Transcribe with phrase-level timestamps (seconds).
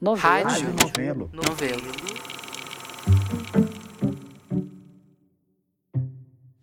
[0.00, 0.48] Novelo.
[0.48, 0.74] Rádio.
[0.74, 1.30] Novelo.
[1.32, 1.82] Novelo.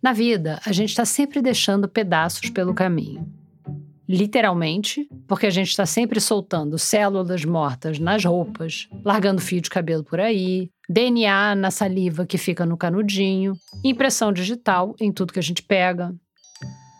[0.00, 3.26] Na vida, a gente está sempre deixando pedaços pelo caminho.
[4.08, 10.04] Literalmente, porque a gente está sempre soltando células mortas nas roupas, largando fio de cabelo
[10.04, 15.42] por aí, DNA na saliva que fica no canudinho, impressão digital em tudo que a
[15.42, 16.14] gente pega.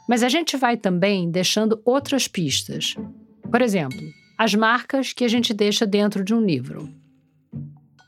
[0.08, 2.96] Mas a gente vai também deixando outras pistas.
[3.50, 4.00] Por exemplo,
[4.36, 6.88] as marcas que a gente deixa dentro de um livro.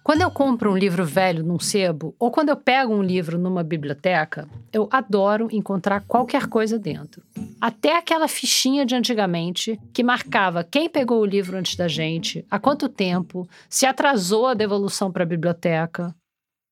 [0.06, 3.64] Quando eu compro um livro velho num sebo, ou quando eu pego um livro numa
[3.64, 7.24] biblioteca, eu adoro encontrar qualquer coisa dentro.
[7.60, 12.56] Até aquela fichinha de antigamente que marcava quem pegou o livro antes da gente, há
[12.56, 16.14] quanto tempo, se atrasou a devolução para a biblioteca.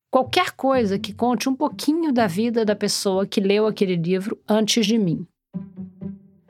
[0.09, 4.85] Qualquer coisa que conte um pouquinho da vida da pessoa que leu aquele livro antes
[4.85, 5.27] de mim.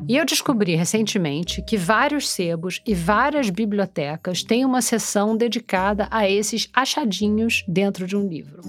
[0.08, 6.30] E eu descobri recentemente que vários sebos e várias bibliotecas têm uma seção dedicada a
[6.30, 8.62] esses achadinhos dentro de um livro.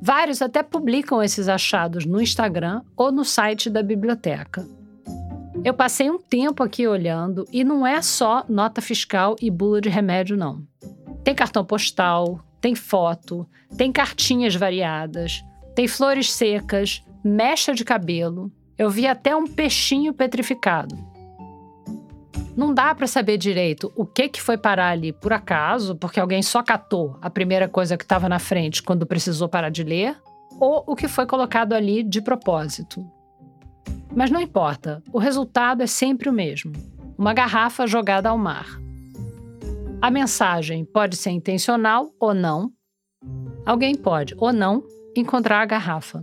[0.00, 4.66] Vários até publicam esses achados no Instagram ou no site da biblioteca.
[5.62, 9.90] Eu passei um tempo aqui olhando e não é só nota fiscal e bula de
[9.90, 10.66] remédio, não.
[11.22, 13.46] Tem cartão postal, tem foto,
[13.76, 20.96] tem cartinhas variadas, tem flores secas, mecha de cabelo, eu vi até um peixinho petrificado.
[22.56, 26.42] Não dá para saber direito o que, que foi parar ali por acaso, porque alguém
[26.42, 30.16] só catou a primeira coisa que estava na frente quando precisou parar de ler,
[30.60, 33.04] ou o que foi colocado ali de propósito.
[34.14, 36.72] Mas não importa, o resultado é sempre o mesmo:
[37.16, 38.66] uma garrafa jogada ao mar.
[40.00, 42.70] A mensagem pode ser intencional ou não.
[43.64, 44.82] Alguém pode ou não
[45.16, 46.22] encontrar a garrafa.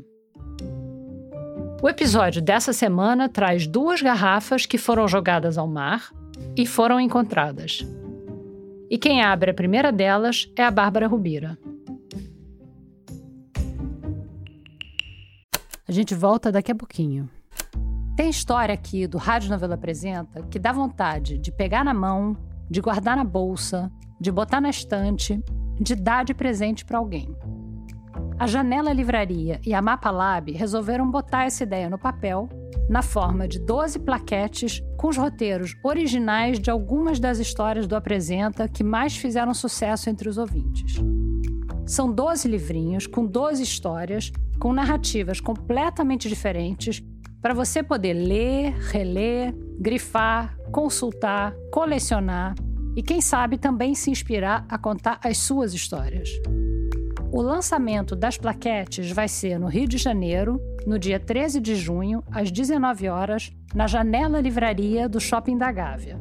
[1.82, 6.12] O episódio dessa semana traz duas garrafas que foram jogadas ao mar
[6.54, 7.88] e foram encontradas.
[8.90, 11.58] E quem abre a primeira delas é a Bárbara Rubira.
[15.88, 17.30] A gente volta daqui a pouquinho.
[18.18, 22.36] Tem história aqui do Rádio Novela Apresenta que dá vontade de pegar na mão,
[22.70, 23.90] de guardar na bolsa,
[24.20, 25.42] de botar na estante,
[25.80, 27.34] de dar de presente para alguém.
[28.40, 32.48] A Janela Livraria e a Mapa Lab resolveram botar essa ideia no papel,
[32.90, 38.70] na forma de 12 plaquetes com os roteiros originais de algumas das histórias do Apresenta
[38.70, 40.96] que mais fizeram sucesso entre os ouvintes.
[41.86, 47.04] São 12 livrinhos com 12 histórias, com narrativas completamente diferentes,
[47.42, 52.56] para você poder ler, reler, grifar, consultar, colecionar
[52.96, 56.30] e, quem sabe, também se inspirar a contar as suas histórias.
[57.32, 62.24] O lançamento das plaquetes vai ser no Rio de Janeiro, no dia 13 de junho,
[62.32, 66.20] às 19 horas, na Janela Livraria do Shopping da Gávea.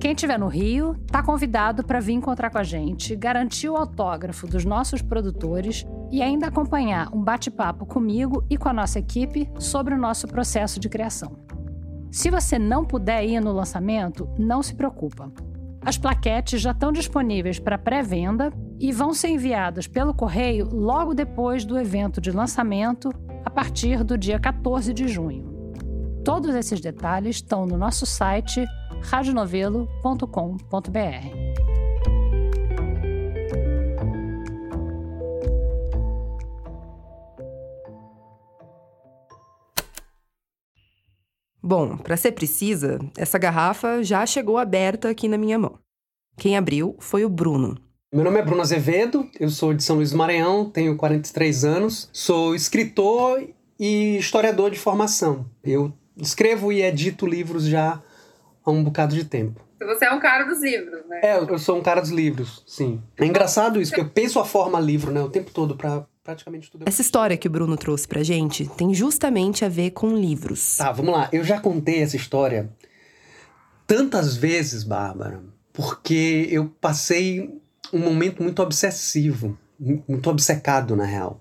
[0.00, 4.46] Quem estiver no Rio, está convidado para vir encontrar com a gente, garantir o autógrafo
[4.46, 9.94] dos nossos produtores e ainda acompanhar um bate-papo comigo e com a nossa equipe sobre
[9.94, 11.36] o nosso processo de criação.
[12.10, 15.30] Se você não puder ir no lançamento, não se preocupa.
[15.84, 21.64] As plaquetes já estão disponíveis para pré-venda e vão ser enviadas pelo correio logo depois
[21.64, 23.10] do evento de lançamento,
[23.44, 25.50] a partir do dia 14 de junho.
[26.24, 28.64] Todos esses detalhes estão no nosso site
[29.02, 31.51] radionovelo.com.br.
[41.64, 45.78] Bom, para ser precisa, essa garrafa já chegou aberta aqui na minha mão.
[46.36, 47.78] Quem abriu foi o Bruno.
[48.12, 52.10] Meu nome é Bruno Azevedo, eu sou de São Luís do Maranhão, tenho 43 anos,
[52.12, 55.46] sou escritor e historiador de formação.
[55.62, 58.02] Eu escrevo e edito livros já
[58.64, 59.60] há um bocado de tempo.
[59.80, 61.20] Você é um cara dos livros, né?
[61.22, 63.00] É, eu sou um cara dos livros, sim.
[63.16, 66.70] É engraçado isso, porque eu penso a forma livro, né, o tempo todo para praticamente
[66.70, 66.84] tudo.
[66.86, 70.76] Essa história que o Bruno trouxe pra gente tem justamente a ver com livros.
[70.76, 71.28] Tá, vamos lá.
[71.32, 72.70] Eu já contei essa história
[73.86, 77.60] tantas vezes, Bárbara, porque eu passei
[77.92, 81.40] um momento muito obsessivo, muito obcecado, na real.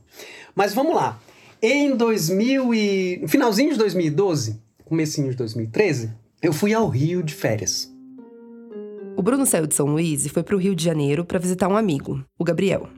[0.55, 1.19] Mas vamos lá.
[1.61, 3.19] Em 2000 e...
[3.21, 6.11] no finalzinho de 2012, comecinho de 2013,
[6.41, 7.91] eu fui ao Rio de férias.
[9.15, 11.67] O Bruno saiu de São Luís e foi para o Rio de Janeiro para visitar
[11.67, 12.89] um amigo, o Gabriel.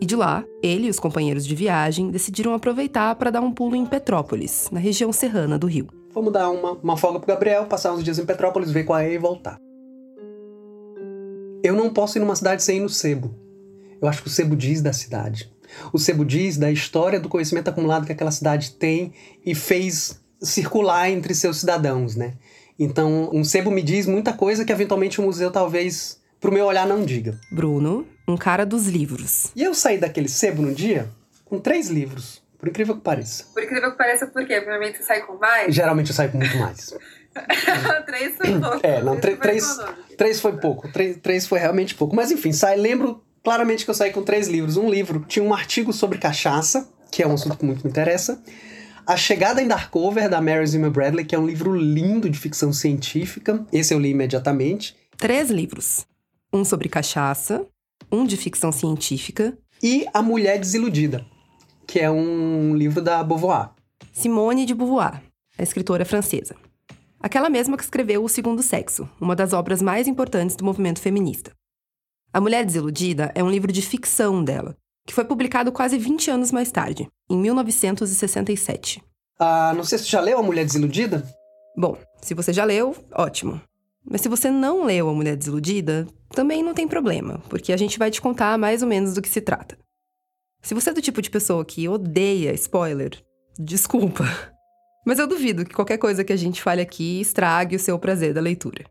[0.00, 3.74] E de lá, ele e os companheiros de viagem decidiram aproveitar para dar um pulo
[3.74, 5.88] em Petrópolis, na região serrana do Rio.
[6.12, 9.12] Vamos dar uma, uma folga pro Gabriel, passar uns dias em Petrópolis, ver qual é
[9.12, 9.58] e voltar.
[11.62, 13.34] Eu não posso ir numa cidade sem ir no sebo.
[14.00, 15.50] Eu acho que o sebo diz da cidade.
[15.92, 19.12] O sebo diz da história do conhecimento acumulado que aquela cidade tem
[19.44, 22.34] e fez circular entre seus cidadãos, né?
[22.78, 26.86] Então, um sebo me diz muita coisa que eventualmente o museu talvez Pro meu olhar
[26.86, 27.38] não diga.
[27.50, 29.50] Bruno, um cara dos livros.
[29.54, 31.08] E eu saí daquele sebo no dia
[31.44, 32.42] com três livros.
[32.58, 33.44] Por incrível que pareça.
[33.52, 34.60] Por incrível que pareça, por quê?
[34.60, 35.74] Provavelmente você sai com mais?
[35.74, 36.94] Geralmente eu saio com muito mais.
[38.06, 38.80] três foi pouco.
[38.82, 39.78] É, não, Três três,
[40.16, 40.90] três foi pouco.
[40.90, 42.16] Três, três foi realmente pouco.
[42.16, 44.76] Mas enfim, sai, lembro claramente que eu saí com três livros.
[44.76, 48.42] Um livro tinha um artigo sobre cachaça, que é um assunto que muito me interessa.
[49.06, 52.72] A Chegada em Darkover, da Mary Zimmer Bradley, que é um livro lindo de ficção
[52.72, 53.64] científica.
[53.72, 54.96] Esse eu li imediatamente.
[55.16, 56.04] Três livros.
[56.52, 57.64] Um sobre cachaça,
[58.16, 61.26] um de ficção científica, E A Mulher Desiludida,
[61.86, 63.70] que é um livro da Beauvoir.
[64.10, 65.22] Simone de Beauvoir,
[65.58, 66.56] a escritora francesa.
[67.20, 71.52] Aquela mesma que escreveu O Segundo Sexo, uma das obras mais importantes do movimento feminista.
[72.32, 74.74] A Mulher Desiludida é um livro de ficção dela,
[75.06, 79.02] que foi publicado quase 20 anos mais tarde, em 1967.
[79.38, 81.22] Ah, não sei se você já leu A Mulher Desiludida.
[81.76, 83.60] Bom, se você já leu, ótimo.
[84.08, 87.98] Mas se você não leu A Mulher Desiludida, também não tem problema, porque a gente
[87.98, 89.76] vai te contar mais ou menos do que se trata.
[90.62, 93.12] Se você é do tipo de pessoa que odeia spoiler,
[93.58, 94.24] desculpa.
[95.04, 98.32] Mas eu duvido que qualquer coisa que a gente fale aqui estrague o seu prazer
[98.32, 98.84] da leitura.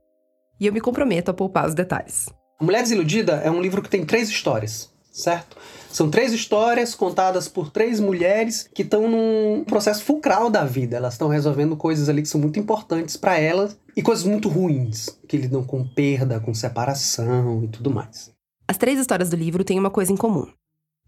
[0.59, 2.29] E eu me comprometo a poupar os detalhes.
[2.61, 5.57] Mulher Desiludida é um livro que tem três histórias, certo?
[5.91, 10.95] São três histórias contadas por três mulheres que estão num processo fulcral da vida.
[10.95, 15.17] Elas estão resolvendo coisas ali que são muito importantes para elas e coisas muito ruins,
[15.27, 18.33] que lidam com perda, com separação e tudo mais.
[18.67, 20.47] As três histórias do livro têm uma coisa em comum.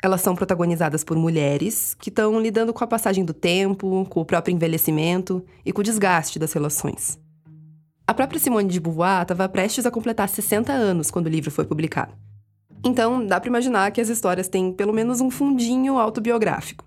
[0.02, 4.26] Elas são protagonizadas por mulheres que estão lidando com a passagem do tempo, com o
[4.26, 7.20] próprio envelhecimento e com o desgaste das relações.
[8.06, 11.66] A própria Simone de Beauvoir estava prestes a completar 60 anos quando o livro foi
[11.66, 12.14] publicado.
[12.86, 16.86] Então, dá para imaginar que as histórias têm pelo menos um fundinho autobiográfico.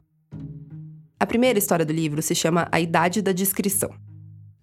[1.19, 3.91] A primeira história do livro se chama A Idade da Descrição.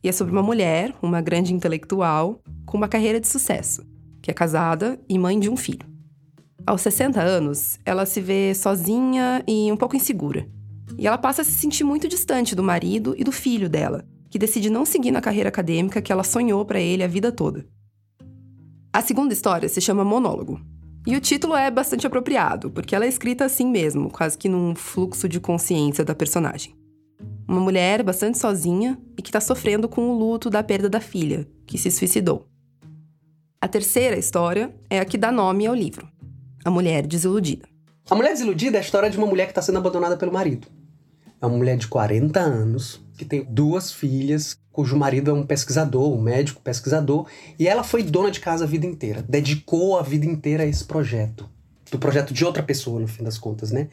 [0.04, 3.84] E é sobre uma mulher, uma grande intelectual, com uma carreira de sucesso,
[4.22, 5.88] que é casada e mãe de um filho.
[6.66, 10.48] Aos 60 anos, ela se vê sozinha e um pouco insegura.
[10.98, 14.38] E ela passa a se sentir muito distante do marido e do filho dela, que
[14.38, 17.66] decide não seguir na carreira acadêmica que ela sonhou para ele a vida toda.
[18.92, 20.60] A segunda história se chama Monólogo.
[21.06, 24.76] E o título é bastante apropriado, porque ela é escrita assim mesmo, quase que num
[24.76, 26.76] fluxo de consciência da personagem.
[27.48, 31.48] Uma mulher bastante sozinha e que está sofrendo com o luto da perda da filha,
[31.66, 32.46] que se suicidou.
[33.62, 36.08] A terceira história é a que dá nome ao livro,
[36.66, 37.66] A Mulher Desiludida.
[38.10, 40.68] A Mulher Desiludida é a história de uma mulher que está sendo abandonada pelo marido.
[41.42, 46.14] É uma mulher de 40 anos, que tem duas filhas, cujo marido é um pesquisador,
[46.14, 47.28] um médico pesquisador,
[47.58, 50.84] e ela foi dona de casa a vida inteira, dedicou a vida inteira a esse
[50.84, 51.50] projeto.
[51.92, 53.90] Do projeto de outra pessoa, no fim das contas, né?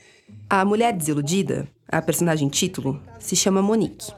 [0.51, 4.13] A Mulher Desiludida, a personagem título, se chama Monique.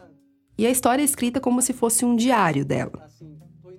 [0.56, 3.10] E a história é escrita como se fosse um diário dela.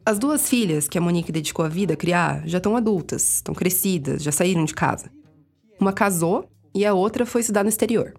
[0.05, 3.55] As duas filhas que a Monique dedicou a vida a criar já estão adultas, estão
[3.55, 5.11] crescidas, já saíram de casa.
[5.79, 8.13] Uma casou e a outra foi estudar no exterior.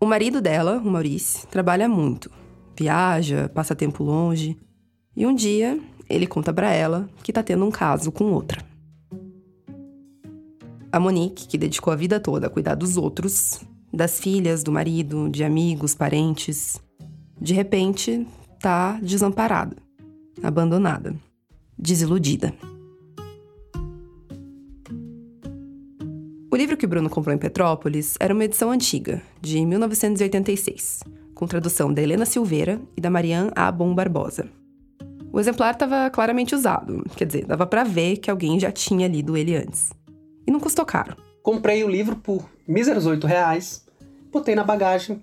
[0.00, 2.30] O marido dela, o Maurice, trabalha muito.
[2.78, 4.58] Viaja, passa tempo longe.
[5.16, 8.71] E um dia, ele conta pra ela que tá tendo um caso com outra.
[10.92, 15.26] A Monique, que dedicou a vida toda a cuidar dos outros, das filhas, do marido,
[15.30, 16.78] de amigos, parentes,
[17.40, 18.26] de repente
[18.60, 19.74] tá desamparada,
[20.42, 21.14] abandonada,
[21.78, 22.52] desiludida.
[26.50, 31.00] O livro que Bruno comprou em Petrópolis era uma edição antiga, de 1986,
[31.34, 33.72] com tradução da Helena Silveira e da Marianne A.
[33.72, 34.46] Bom Barbosa.
[35.32, 39.34] O exemplar estava claramente usado, quer dizer, dava para ver que alguém já tinha lido
[39.34, 39.90] ele antes.
[40.46, 41.16] E não custou caro.
[41.42, 43.84] Comprei o livro por míseros 8 reais,
[44.30, 45.22] botei na bagagem,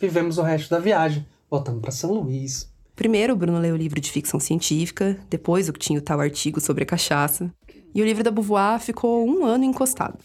[0.00, 2.70] vivemos o resto da viagem, voltamos para São Luís.
[2.94, 6.20] Primeiro, o Bruno leu o livro de ficção científica, depois o que tinha o tal
[6.20, 7.52] artigo sobre a cachaça,
[7.94, 10.18] e o livro da Beauvoir ficou um ano encostado.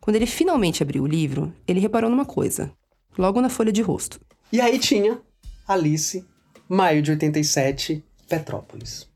[0.00, 2.72] Quando ele finalmente abriu o livro, ele reparou numa coisa,
[3.16, 4.20] logo na folha de rosto.
[4.52, 5.20] E aí tinha
[5.66, 6.24] Alice,
[6.68, 9.08] maio de 87, Petrópolis.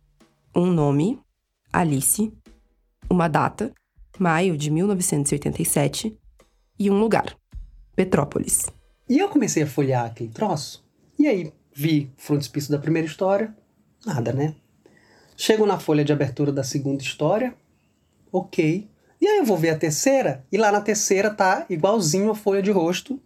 [0.54, 1.20] Um nome,
[1.72, 2.32] Alice,
[3.10, 3.72] uma data,
[4.18, 6.18] maio de 1987,
[6.78, 7.36] e um lugar,
[7.94, 8.66] Petrópolis.
[9.08, 10.84] E eu comecei a folhear aquele troço,
[11.18, 13.54] e aí vi frontispício da primeira história,
[14.04, 14.54] nada, né?
[15.36, 17.54] Chego na folha de abertura da segunda história,
[18.32, 18.88] ok.
[19.20, 22.62] E aí eu vou ver a terceira, e lá na terceira tá igualzinho a folha
[22.62, 23.20] de rosto,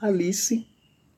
[0.00, 0.66] Alice,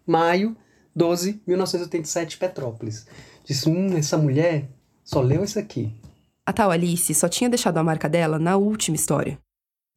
[0.06, 0.56] maio
[0.94, 3.06] 12, 1987, Petrópolis.
[3.44, 4.68] Disse, hum, essa mulher
[5.02, 5.92] só leu isso aqui.
[6.46, 9.38] A tal Alice só tinha deixado a marca dela na última história,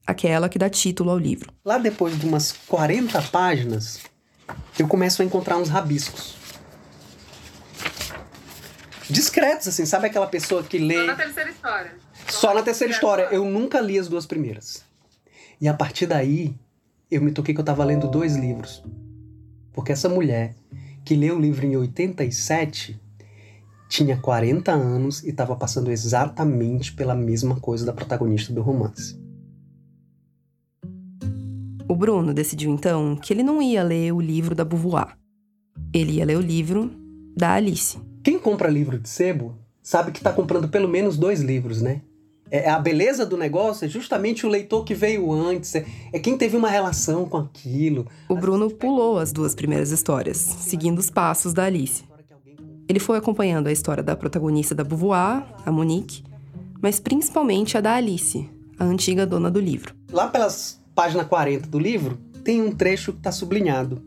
[0.06, 1.52] aquela que dá título ao livro.
[1.66, 4.00] Lá depois de umas 40 páginas,
[4.80, 6.38] eu começo a encontrar uns rabiscos.
[9.10, 10.96] Discretos, assim, sabe aquela pessoa que lê.
[10.96, 11.96] Só na terceira história.
[12.30, 13.24] Só na terceira história.
[13.32, 14.86] Eu nunca li as duas primeiras.
[15.60, 16.56] E a partir daí,
[17.12, 18.82] eu me toquei que eu tava lendo dois livros.
[19.74, 20.56] Porque essa mulher,
[21.04, 23.00] que leu o livro em 87,
[23.88, 29.20] tinha 40 anos e estava passando exatamente pela mesma coisa da protagonista do romance.
[31.90, 35.18] O Bruno decidiu então que ele não ia ler o livro da Beauvoir.
[35.94, 36.92] Ele ia ler o livro
[37.36, 37.98] da Alice.
[38.24, 42.02] Quem compra livro de sebo sabe que está comprando pelo menos dois livros, né?
[42.50, 46.38] É, a beleza do negócio é justamente o leitor que veio antes, é, é quem
[46.38, 48.08] teve uma relação com aquilo.
[48.30, 52.07] O Bruno pulou as duas primeiras histórias, seguindo os passos da Alice.
[52.88, 56.24] Ele foi acompanhando a história da protagonista da Beauvoir, a Monique,
[56.82, 59.94] mas principalmente a da Alice, a antiga dona do livro.
[60.12, 64.02] Lá pelas páginas 40 do livro, tem um trecho que está sublinhado.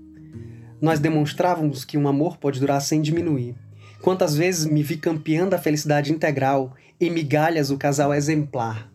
[0.80, 3.54] Nós demonstrávamos que um amor pode durar sem diminuir.
[4.00, 8.89] Quantas vezes me vi campeando a felicidade integral, em migalhas o casal exemplar.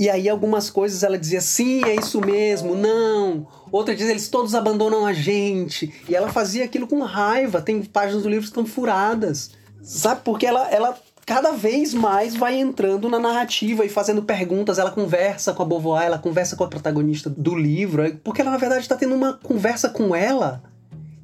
[0.00, 3.46] E aí algumas coisas ela dizia, sim, é isso mesmo, não.
[3.70, 5.92] Outra diz, eles todos abandonam a gente.
[6.08, 7.60] E ela fazia aquilo com raiva.
[7.60, 9.50] Tem páginas do livro que estão furadas.
[9.82, 10.22] Sabe?
[10.24, 14.78] Porque ela, ela cada vez mais vai entrando na narrativa e fazendo perguntas.
[14.78, 18.02] Ela conversa com a Beauvoir, ela conversa com a protagonista do livro.
[18.24, 20.62] Porque ela, na verdade, está tendo uma conversa com ela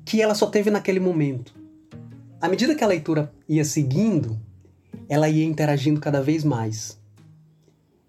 [0.04, 1.54] que ela só teve naquele momento.
[2.38, 4.38] À medida que a leitura ia seguindo,
[5.09, 6.99] ela ia interagindo cada vez mais.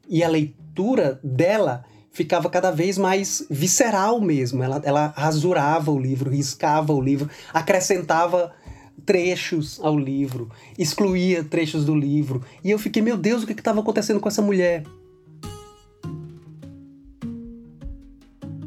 [0.07, 4.63] E a leitura dela ficava cada vez mais visceral mesmo.
[4.63, 8.53] Ela, ela rasurava o livro, riscava o livro, acrescentava
[9.05, 12.43] trechos ao livro, excluía trechos do livro.
[12.63, 14.83] E eu fiquei, meu Deus, o que estava acontecendo com essa mulher?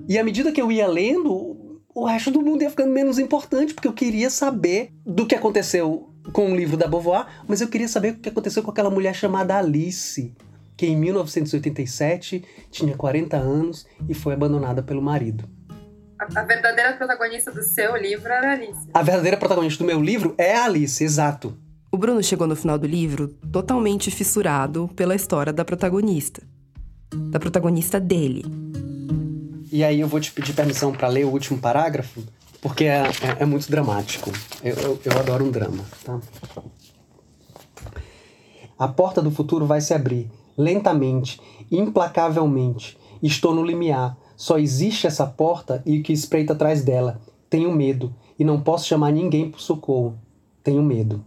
[0.09, 3.75] E à medida que eu ia lendo, o resto do mundo ia ficando menos importante,
[3.75, 7.89] porque eu queria saber do que aconteceu com o livro da Beauvoir, mas eu queria
[7.89, 10.33] saber o que aconteceu com aquela mulher chamada Alice
[10.81, 15.47] que em 1987 tinha 40 anos e foi abandonada pelo marido.
[16.19, 18.89] A, a, verdadeira protagonista do seu livro era Alice.
[18.95, 21.55] A verdadeira protagonista do meu livro é a Alice, exato.
[21.93, 26.41] O Bruno chegou no final do livro totalmente fissurado pela história da protagonista.
[27.31, 28.43] Da protagonista dele.
[29.71, 32.25] E aí eu vou te pedir permissão para ler o último parágrafo,
[32.63, 34.33] porque é, é, é muito dramático.
[34.65, 36.19] Eu, eu, eu adoro um drama, tá?
[38.79, 41.41] A porta do futuro vai se abrir lentamente,
[41.71, 42.99] implacavelmente.
[43.23, 44.17] Estou no limiar.
[44.37, 47.21] Só existe essa porta e o que espreita atrás dela.
[47.49, 50.19] Tenho medo e não posso chamar ninguém por socorro.
[50.63, 51.25] Tenho medo.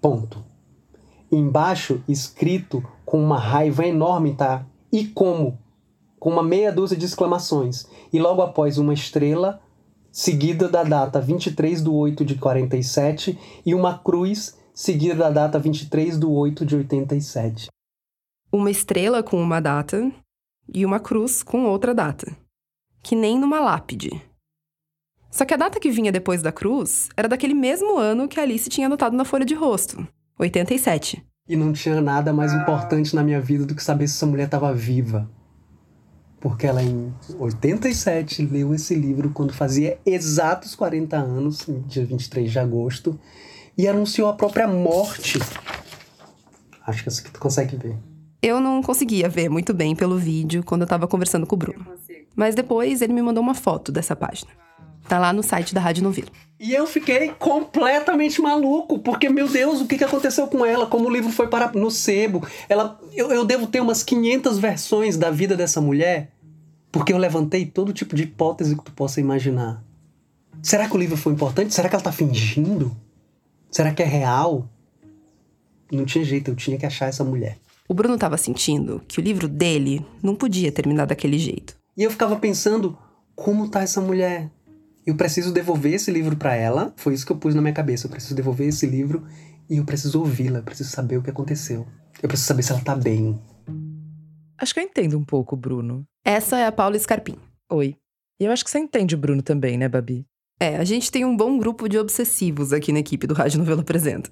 [0.00, 0.44] Ponto.
[1.30, 4.66] Embaixo, escrito com uma raiva enorme, tá?
[4.92, 5.58] E como?
[6.18, 7.86] Com uma meia dúzia de exclamações.
[8.12, 9.60] E logo após uma estrela,
[10.12, 16.18] seguida da data 23 de 8 de 47, e uma cruz, seguida da data 23
[16.18, 17.75] de 8 de 87
[18.56, 20.10] uma estrela com uma data
[20.72, 22.36] e uma cruz com outra data,
[23.02, 24.10] que nem numa lápide.
[25.30, 28.70] Só que a data que vinha depois da cruz era daquele mesmo ano que Alice
[28.70, 30.06] tinha anotado na folha de rosto,
[30.38, 31.22] 87.
[31.48, 34.46] E não tinha nada mais importante na minha vida do que saber se essa mulher
[34.46, 35.30] estava viva.
[36.40, 42.58] Porque ela, em 87, leu esse livro quando fazia exatos 40 anos, dia 23 de
[42.58, 43.18] agosto,
[43.76, 45.38] e anunciou a própria morte.
[46.86, 48.15] Acho que é isso que tu consegue ver.
[48.42, 51.86] Eu não conseguia ver muito bem pelo vídeo quando eu tava conversando com o Bruno.
[52.34, 54.50] Mas depois ele me mandou uma foto dessa página.
[55.08, 56.28] Tá lá no site da Rádio Novelo.
[56.58, 60.86] E eu fiquei completamente maluco, porque, meu Deus, o que, que aconteceu com ela?
[60.86, 62.46] Como o livro foi para no sebo?
[62.68, 66.32] Ela, eu, eu devo ter umas 500 versões da vida dessa mulher,
[66.90, 69.82] porque eu levantei todo tipo de hipótese que tu possa imaginar.
[70.62, 71.72] Será que o livro foi importante?
[71.72, 72.96] Será que ela tá fingindo?
[73.70, 74.68] Será que é real?
[75.92, 77.58] Não tinha jeito, eu tinha que achar essa mulher.
[77.88, 81.76] O Bruno estava sentindo que o livro dele não podia terminar daquele jeito.
[81.96, 82.98] E eu ficava pensando,
[83.34, 84.50] como tá essa mulher?
[85.06, 86.92] Eu preciso devolver esse livro para ela.
[86.96, 88.06] Foi isso que eu pus na minha cabeça.
[88.06, 89.24] Eu preciso devolver esse livro
[89.70, 90.62] e eu preciso ouvi-la.
[90.62, 91.86] Preciso saber o que aconteceu.
[92.20, 93.40] Eu preciso saber se ela tá bem.
[94.58, 96.04] Acho que eu entendo um pouco, Bruno.
[96.24, 97.36] Essa é a Paula Scarpim.
[97.70, 97.96] Oi.
[98.40, 100.26] E eu acho que você entende o Bruno também, né, Babi?
[100.58, 103.82] É, a gente tem um bom grupo de obsessivos aqui na equipe do Rádio Novela
[103.82, 104.30] Apresenta.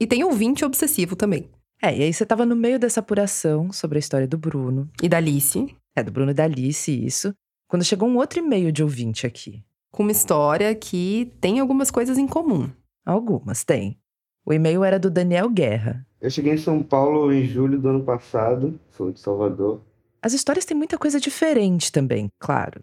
[0.00, 1.48] E tem ouvinte obsessivo também.
[1.82, 4.90] É, e aí você tava no meio dessa apuração sobre a história do Bruno.
[5.02, 5.74] E da Alice.
[5.94, 7.32] É, do Bruno e da Alice, isso.
[7.68, 9.62] Quando chegou um outro e-mail de ouvinte aqui.
[9.92, 12.70] Com uma história que tem algumas coisas em comum.
[13.04, 13.98] Algumas, tem.
[14.44, 16.06] O e-mail era do Daniel Guerra.
[16.20, 19.82] Eu cheguei em São Paulo em julho do ano passado, sou de Salvador.
[20.22, 22.82] As histórias têm muita coisa diferente também, claro.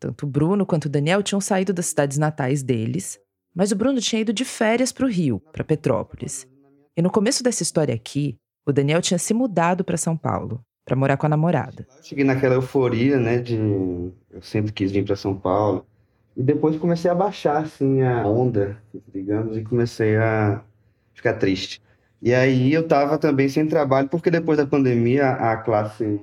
[0.00, 3.18] Tanto o Bruno quanto o Daniel tinham saído das cidades natais deles,
[3.54, 6.46] mas o Bruno tinha ido de férias para o Rio, para Petrópolis.
[6.96, 8.36] E no começo dessa história aqui,
[8.66, 11.86] O Daniel tinha se mudado para São Paulo para morar com a namorada.
[12.02, 15.86] Cheguei naquela euforia, né, de eu sempre quis vir para São Paulo.
[16.36, 18.76] E depois comecei a baixar assim a onda,
[19.12, 20.62] digamos, e comecei a
[21.12, 21.80] ficar triste.
[22.20, 26.20] E aí eu tava também sem trabalho, porque depois da pandemia a classe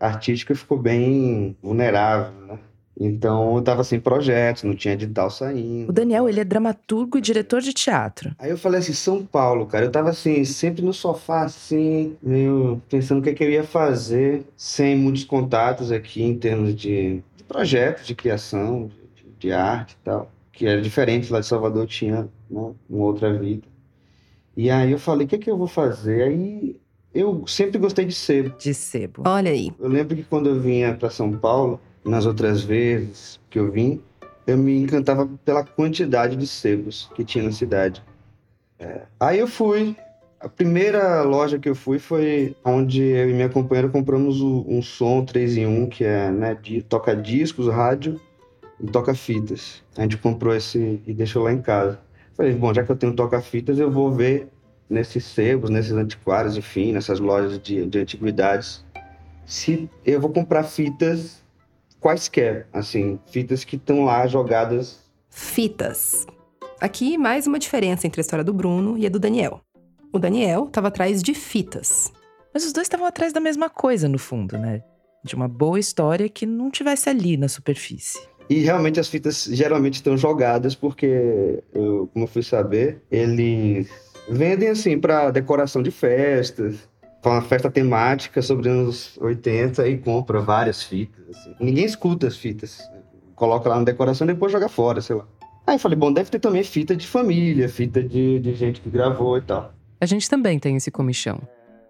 [0.00, 2.58] artística ficou bem vulnerável, né?
[2.98, 5.90] Então eu tava sem projetos, não tinha edital saindo.
[5.90, 8.34] O Daniel, ele é dramaturgo e diretor de teatro.
[8.38, 9.84] Aí eu falei assim, São Paulo, cara.
[9.84, 13.64] Eu tava assim, sempre no sofá, assim, meio pensando o que, é que eu ia
[13.64, 19.92] fazer, sem muitos contatos aqui em termos de, de projetos, de criação, de, de, arte
[20.00, 20.30] e tal.
[20.52, 23.66] Que era diferente lá de Salvador, tinha né, uma outra vida.
[24.56, 26.22] E aí eu falei, o que, é que eu vou fazer?
[26.22, 26.76] Aí
[27.12, 28.54] eu sempre gostei de sebo.
[28.56, 29.24] De sebo.
[29.26, 29.72] Olha aí.
[29.80, 34.00] Eu lembro que quando eu vinha para São Paulo, nas outras vezes que eu vim,
[34.46, 38.02] eu me encantava pela quantidade de sebos que tinha na cidade.
[38.78, 39.02] É.
[39.18, 39.96] Aí eu fui.
[40.38, 45.24] A primeira loja que eu fui foi onde eu e minha companheira compramos um som
[45.24, 48.20] 3 em 1, que é né, de toca discos, rádio
[48.78, 49.82] e toca fitas.
[49.96, 51.98] A gente comprou esse e deixou lá em casa.
[52.36, 54.48] Falei, bom, já que eu tenho toca fitas, eu vou ver
[54.90, 58.84] nesses sebos, nesses antiquários, enfim, nessas lojas de, de antiguidades,
[59.46, 61.43] se eu vou comprar fitas
[62.04, 65.00] quaisquer, assim, fitas que estão lá jogadas.
[65.30, 66.26] Fitas.
[66.78, 69.62] Aqui mais uma diferença entre a história do Bruno e a do Daniel.
[70.12, 72.12] O Daniel estava atrás de fitas.
[72.52, 74.82] Mas os dois estavam atrás da mesma coisa, no fundo, né?
[75.24, 78.20] De uma boa história que não tivesse ali na superfície.
[78.50, 83.88] E realmente as fitas geralmente estão jogadas porque, eu, como eu fui saber, eles
[84.28, 86.86] vendem assim para decoração de festas,
[87.32, 91.28] uma festa temática sobre anos 80 e compra várias fitas.
[91.28, 91.54] Assim.
[91.60, 92.80] Ninguém escuta as fitas.
[93.34, 95.26] Coloca lá na decoração e depois joga fora, sei lá.
[95.66, 98.90] Aí eu falei, bom, deve ter também fita de família, fita de, de gente que
[98.90, 99.72] gravou e tal.
[100.00, 101.40] A gente também tem esse comichão.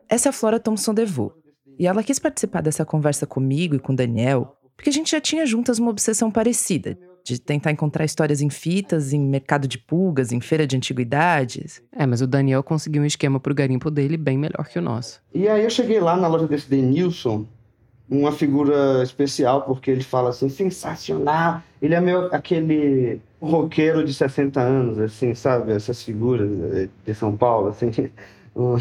[0.09, 1.33] Essa é a Flora Thompson Devô.
[1.79, 5.21] E ela quis participar dessa conversa comigo e com o Daniel, porque a gente já
[5.21, 10.31] tinha juntas uma obsessão parecida de tentar encontrar histórias em fitas, em mercado de pulgas,
[10.31, 11.83] em feira de antiguidades.
[11.91, 15.23] É, mas o Daniel conseguiu um esquema pro garimpo dele bem melhor que o nosso.
[15.33, 17.47] E aí eu cheguei lá na loja desse Denilson,
[18.11, 21.63] uma figura especial, porque ele fala assim, sensacional.
[21.81, 25.73] Ele é meio aquele roqueiro de 60 anos, assim, sabe?
[25.73, 26.51] Essas figuras
[27.07, 27.91] de São Paulo, assim.
[28.57, 28.77] O,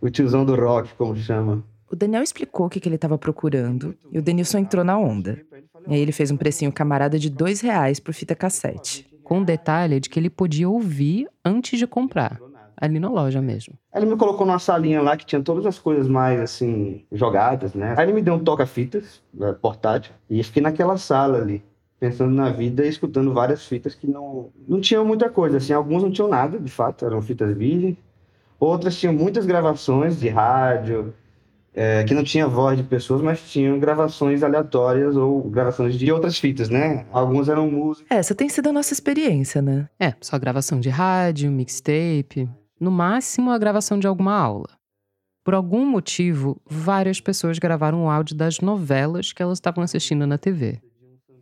[0.00, 1.62] o tiozão do rock, como chama.
[1.88, 5.40] O Daniel explicou o que, que ele estava procurando e o Denilson entrou na onda.
[5.88, 9.06] E aí ele fez um precinho camarada de dois reais por fita cassete.
[9.22, 12.38] Com o detalhe de que ele podia ouvir antes de comprar.
[12.78, 13.74] Ali na loja mesmo.
[13.94, 17.94] Ele me colocou numa salinha lá que tinha todas as coisas mais, assim, jogadas, né?
[17.96, 21.64] Aí ele me deu um toca-fitas, né, portátil, e fiquei naquela sala ali,
[21.98, 25.72] pensando na vida e escutando várias fitas que não, não tinham muita coisa, assim.
[25.72, 27.96] Alguns não tinham nada, de fato, eram fitas virgens.
[28.60, 31.14] Outras tinham muitas gravações de rádio,
[31.76, 36.38] é, que não tinha voz de pessoas, mas tinham gravações aleatórias ou gravações de outras
[36.38, 37.04] fitas, né?
[37.12, 38.06] Alguns eram músicas.
[38.10, 39.86] Essa tem sido a nossa experiência, né?
[40.00, 42.48] É, só gravação de rádio, mixtape,
[42.80, 44.70] no máximo a gravação de alguma aula.
[45.44, 50.38] Por algum motivo, várias pessoas gravaram o áudio das novelas que elas estavam assistindo na
[50.38, 50.80] TV.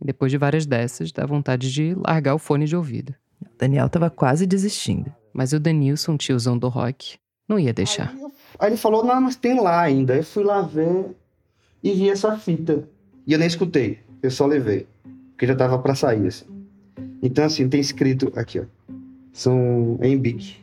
[0.02, 3.14] E depois de várias dessas, dá vontade de largar o fone de ouvido.
[3.40, 5.14] O Daniel tava quase desistindo.
[5.32, 7.16] Mas o Denilson, tiozão do rock,
[7.48, 8.14] não ia deixar.
[8.58, 10.16] Aí, ele falou, não, mas tem lá ainda.
[10.16, 11.06] Eu fui lá ver
[11.82, 12.88] e vi essa fita.
[13.26, 14.86] E eu nem escutei, eu só levei.
[15.30, 16.46] Porque já tava para sair, assim.
[17.22, 18.64] Então, assim, tem escrito aqui, ó.
[19.32, 20.56] São em bic.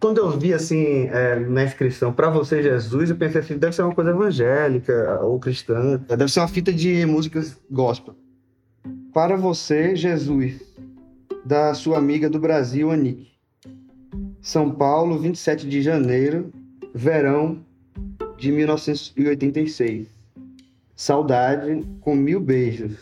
[0.00, 3.82] Quando eu vi, assim, é, na inscrição, para você, Jesus, eu pensei assim, deve ser
[3.82, 6.00] uma coisa evangélica ou cristã.
[6.08, 8.14] Deve ser uma fita de músicas gospel.
[9.12, 10.60] Para você, Jesus,
[11.44, 13.28] da sua amiga do Brasil, Anique.
[14.40, 16.52] São Paulo, 27 de janeiro,
[16.98, 17.60] verão
[18.36, 20.08] de 1986.
[20.96, 22.96] Saudade com mil beijos.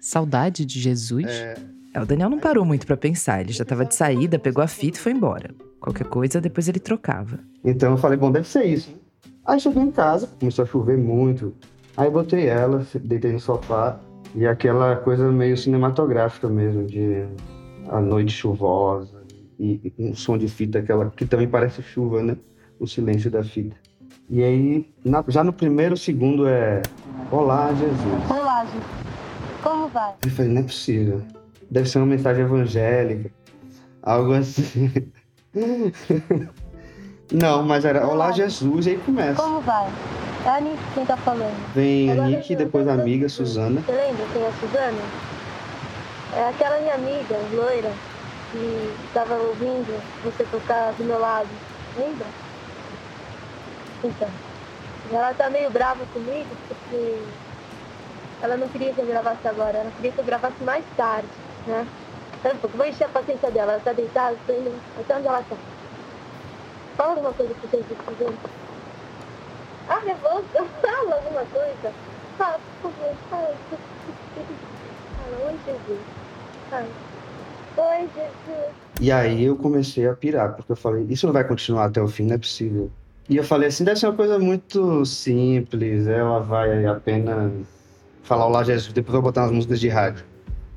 [0.00, 1.24] Saudade de Jesus?
[1.24, 1.54] É,
[1.94, 3.40] É, o Daniel não parou muito pra pensar.
[3.40, 5.54] Ele já tava de saída, pegou a fita e foi embora.
[5.80, 7.38] Qualquer coisa, depois ele trocava.
[7.64, 8.92] Então eu falei, bom, deve ser isso.
[9.46, 11.54] Aí cheguei em casa, começou a chover muito.
[11.96, 14.00] Aí botei ela, deitei no sofá.
[14.34, 17.24] E aquela coisa meio cinematográfica mesmo, de
[17.88, 19.22] a noite chuvosa.
[19.60, 22.36] E um som de fita, aquela que também parece chuva, né?
[22.78, 23.76] O silêncio da fita.
[24.30, 26.82] E aí, na- já no primeiro segundo é...
[27.30, 28.30] Olá, Jesus.
[28.30, 28.80] Olá, Ju.
[29.62, 30.14] Como vai?
[30.24, 31.22] Eu falei, não é possível.
[31.70, 33.30] Deve ser uma mensagem evangélica.
[34.02, 34.90] Algo assim.
[37.32, 39.42] Não, mas era Olá Jesus, e aí começa.
[39.42, 39.86] Como vai?
[40.46, 41.74] É a Nick quem tá falando.
[41.74, 43.82] Vem a Nick, depois a amiga Suzana.
[43.82, 45.02] Você lembra quem é a Suzana?
[46.34, 47.90] É aquela minha amiga, loira,
[48.52, 51.48] que tava ouvindo você tocar do meu lado.
[51.98, 52.26] Lembra?
[54.04, 54.28] Então,
[55.10, 57.22] ela tá meio brava comigo porque
[58.40, 61.28] ela não queria que eu gravasse agora, ela queria que eu gravasse mais tarde,
[61.66, 61.86] né?
[62.38, 65.56] Então, vou encher a paciência dela, ela tá deitada, tô indo até onde ela tá.
[66.96, 68.38] Fala alguma coisa que você está fazendo.
[69.88, 70.44] Ah, nervoso,
[70.80, 71.92] fala alguma coisa.
[72.36, 73.54] Fala, por favor, fala.
[75.16, 76.00] Fala, oi Jesus.
[76.70, 76.88] Fala.
[77.76, 78.74] Oi Jesus.
[79.00, 82.08] E aí eu comecei a pirar, porque eu falei, isso não vai continuar até o
[82.08, 82.90] fim, não é possível.
[83.28, 87.52] E eu falei assim, deve ser uma coisa muito simples, ela vai apenas
[88.22, 90.24] falar Olá Jesus, depois eu vou botar umas músicas de rádio.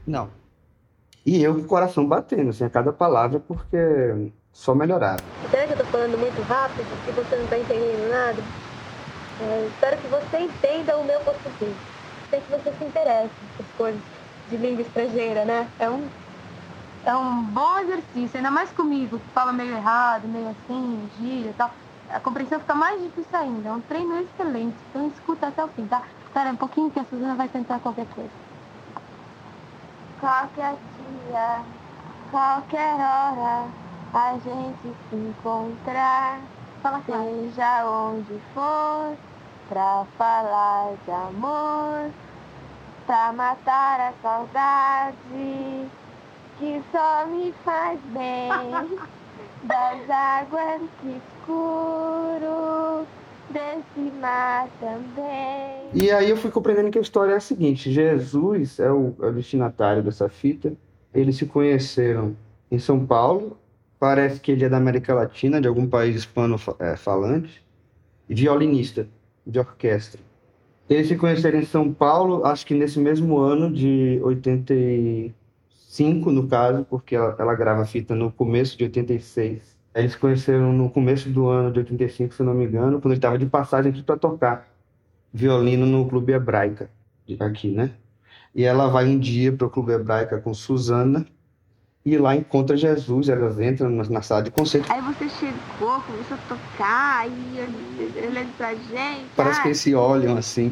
[0.06, 0.30] Não.
[1.26, 3.78] E eu com o coração batendo, assim, a cada palavra, porque
[4.52, 5.22] só melhorar.
[5.50, 8.44] Será que eu tô falando muito rápido, que você não tá entendendo nada?
[9.40, 11.76] É, espero que você entenda o meu português.
[12.30, 14.02] Sei que você se interessa por coisas
[14.50, 15.70] de língua estrangeira, né?
[15.80, 16.06] É um,
[17.06, 21.54] é um bom exercício, ainda mais comigo, que fala meio errado, meio assim, gíria e
[21.54, 21.72] tal.
[22.14, 23.70] A compreensão fica mais difícil ainda.
[23.70, 26.04] É um treino excelente, então escuta até o fim, tá?
[26.26, 28.30] Espera um pouquinho que a Suzana vai tentar qualquer coisa.
[30.20, 31.62] Qualquer dia,
[32.30, 33.68] qualquer hora,
[34.14, 36.40] a gente se encontrar.
[36.82, 39.16] Fala Seja onde for,
[39.70, 42.12] pra falar de amor,
[43.06, 45.92] pra matar a saudade
[46.58, 48.50] que só me faz bem
[49.64, 50.82] das águas
[51.42, 53.06] escuro
[53.50, 55.90] desse mar também.
[55.94, 59.26] E aí eu fui compreendendo que a história é a seguinte: Jesus é o, é
[59.28, 60.74] o destinatário dessa fita.
[61.14, 62.36] Eles se conheceram
[62.70, 63.58] em São Paulo.
[64.00, 67.64] Parece que ele é da América Latina, de algum país hispano-falante,
[68.28, 69.08] e violinista
[69.46, 70.20] de orquestra.
[70.90, 76.84] Eles se conheceram em São Paulo, acho que nesse mesmo ano de 85, no caso,
[76.90, 79.80] porque ela, ela grava a fita no começo de 86.
[79.94, 83.18] Eles se conheceram no começo do ano de 85, se não me engano, quando ele
[83.18, 84.68] estava de passagem aqui para tocar
[85.34, 86.90] violino no Clube Hebraica,
[87.40, 87.92] aqui, né?
[88.56, 91.26] E ela vai um dia para o Clube Hebraica com Suzana,
[92.06, 94.92] e lá encontra Jesus, elas entram na sala de concerto.
[94.92, 99.26] Aí você chegou, começou a tocar, e olhando pra gente.
[99.36, 100.72] Parece que eles se olham assim.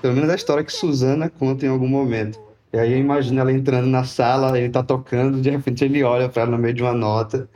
[0.00, 2.40] Pelo menos a história que Suzana conta em algum momento.
[2.72, 6.28] E aí eu imagino ela entrando na sala, ele tá tocando, de repente ele olha
[6.28, 7.48] para ela no meio de uma nota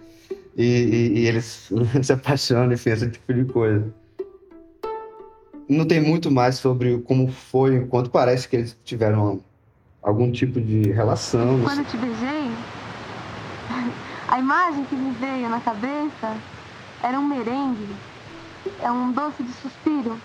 [0.56, 1.70] e, e, e eles
[2.02, 3.92] se apaixonam, enfim, esse tipo de coisa.
[5.68, 9.40] Não tem muito mais sobre como foi, enquanto parece que eles tiveram
[10.02, 11.60] algum tipo de relação.
[11.62, 12.50] Quando eu te beijei,
[14.28, 16.36] a imagem que me veio na cabeça
[17.02, 17.88] era um merengue,
[18.82, 20.18] é um doce de suspiro,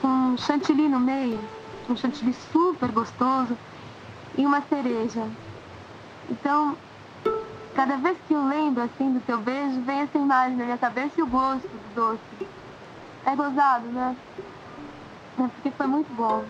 [0.00, 1.40] com chantilly no meio,
[1.88, 3.56] um chantilly super gostoso
[4.36, 5.26] e uma cereja.
[6.30, 6.76] Então,
[7.74, 11.12] cada vez que eu lembro assim do teu beijo, vem essa imagem na minha cabeça
[11.18, 12.48] e o gosto do doce.
[13.26, 14.16] É gozado, né?
[15.38, 16.44] É porque foi muito bom.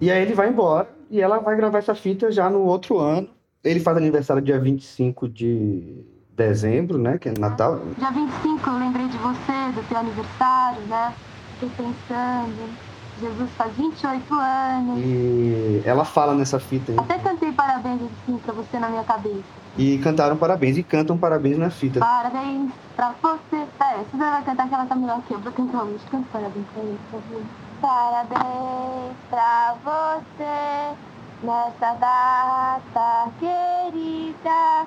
[0.00, 3.28] E aí ele vai embora e ela vai gravar essa fita já no outro ano.
[3.62, 6.04] Ele faz aniversário dia 25 de
[6.34, 7.18] dezembro, né?
[7.18, 7.80] Que é Natal.
[7.98, 11.12] Dia 25 eu lembrei de você, do teu aniversário, né?
[11.58, 12.89] Fiquei pensando.
[13.20, 14.98] Jesus faz 28 anos.
[14.98, 16.98] E ela fala nessa fita aí.
[16.98, 19.44] Até cantei parabéns assim pra você na minha cabeça.
[19.78, 22.00] E cantaram parabéns e cantam parabéns na fita.
[22.00, 23.56] Parabéns pra você.
[23.56, 25.38] É, você vai cantar que ela tá melhor que eu.
[25.38, 26.04] Vou cantar hoje.
[26.10, 27.42] Canta parabéns pra ele, por favor.
[27.80, 30.96] Parabéns pra você
[31.42, 34.86] nessa data querida.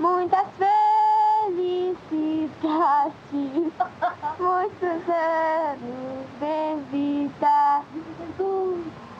[0.00, 0.46] Muitas
[2.08, 3.72] felicidades,
[4.38, 7.82] muitos anos de vida.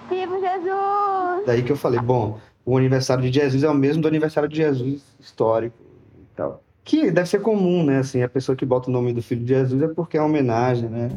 [0.08, 1.46] Viva Jesus!
[1.46, 4.56] Daí que eu falei, bom, o aniversário de Jesus é o mesmo do aniversário de
[4.56, 5.76] Jesus histórico
[6.16, 6.62] e tal.
[6.84, 7.98] Que deve ser comum, né?
[7.98, 10.28] Assim, a pessoa que bota o nome do filho de Jesus é porque é uma
[10.28, 11.10] homenagem, né?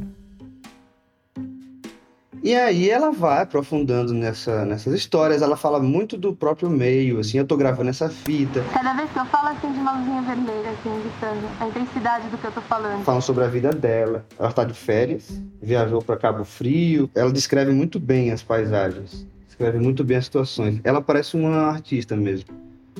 [2.45, 7.39] E aí ela vai aprofundando nessa, nessas histórias, ela fala muito do próprio meio, assim,
[7.39, 8.63] eu tô gravando essa fita.
[8.71, 12.38] Cada vez que eu falo assim de uma luzinha vermelha, assim, gritando, a intensidade do
[12.38, 13.03] que eu tô falando.
[13.03, 14.23] Falam sobre a vida dela.
[14.38, 19.79] Ela tá de férias, viajou para Cabo Frio, ela descreve muito bem as paisagens, descreve
[19.79, 20.79] muito bem as situações.
[20.84, 22.49] Ela parece uma artista mesmo,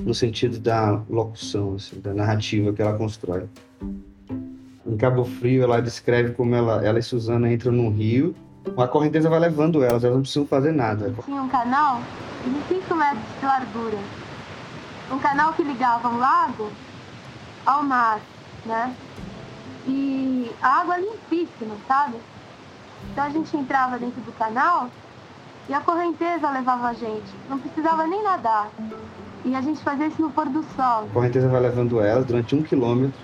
[0.00, 3.44] no sentido da locução, assim, da narrativa que ela constrói.
[4.84, 8.34] Em Cabo Frio, ela descreve como ela, ela e Suzana entram num rio
[8.76, 11.14] a correnteza vai levando elas, elas não precisam fazer nada.
[11.24, 12.00] Tinha um canal
[12.44, 13.98] de 5 metros de largura.
[15.10, 16.70] Um canal que ligava um lago
[17.64, 18.20] ao mar,
[18.64, 18.94] né?
[19.86, 22.16] E a água limpíssima, sabe?
[23.12, 24.88] Então a gente entrava dentro do canal
[25.68, 27.32] e a correnteza levava a gente.
[27.48, 28.68] Não precisava nem nadar.
[29.44, 31.04] E a gente fazia isso no pôr do sol.
[31.04, 33.18] A correnteza vai levando elas durante um quilômetro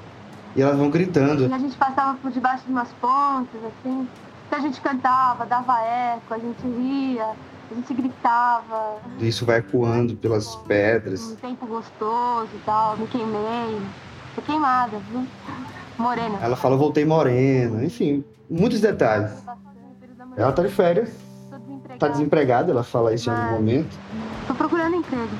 [0.54, 1.48] E elas vão gritando.
[1.48, 4.08] E a gente passava por debaixo de umas pontes, assim.
[4.52, 8.98] Então a gente cantava, dava eco, a gente ria, a gente gritava.
[9.18, 11.22] Isso vai ecoando pelas pedras.
[11.22, 13.80] Um tempo gostoso e tal, me queimei.
[14.34, 15.26] Tô queimada, viu?
[15.96, 16.38] Morena.
[16.42, 19.32] Ela fala, voltei morena, enfim, muitos detalhes.
[20.36, 21.16] Ela tá de férias,
[21.98, 23.98] tá desempregada, ela fala isso em algum momento.
[24.46, 25.34] Tô procurando emprego.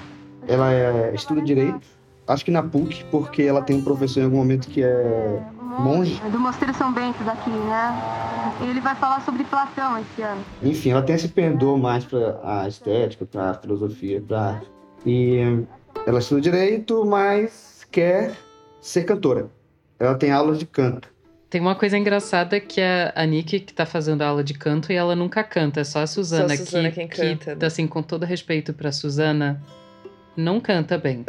[0.48, 1.86] Ela é, estuda direito,
[2.26, 5.42] acho que na PUC, porque ela tem um professor em algum momento que é
[5.80, 6.20] monge.
[6.30, 8.62] Do Mosteiro São Bento daqui, né?
[8.68, 10.44] Ele vai falar sobre Platão esse ano.
[10.62, 14.70] Enfim, ela tem esse pendor mais para a estética, para a filosofia, para arte.
[15.06, 15.64] E
[16.06, 18.32] ela estuda direito, mas quer
[18.80, 19.48] ser cantora.
[19.98, 21.12] Ela tem aulas de canto.
[21.48, 24.94] Tem uma coisa engraçada que é a Nick que tá fazendo aula de canto e
[24.94, 27.66] ela nunca canta, é só a Suzana, Só a Suzana que, quem que, canta, né?
[27.66, 29.62] assim, com todo respeito pra Suzana,
[30.34, 31.24] não canta bem.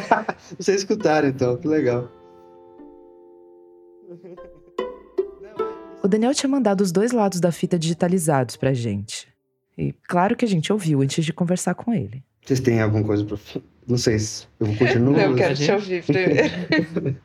[0.58, 2.08] Vocês escutaram então, que legal.
[6.02, 9.26] O Daniel tinha mandado os dois lados da fita digitalizados pra gente.
[9.76, 12.22] E claro que a gente ouviu antes de conversar com ele.
[12.44, 13.36] Vocês têm alguma coisa para
[13.88, 15.14] Não sei se eu continuo.
[15.14, 17.18] Não, eu quero te ouvir primeiro.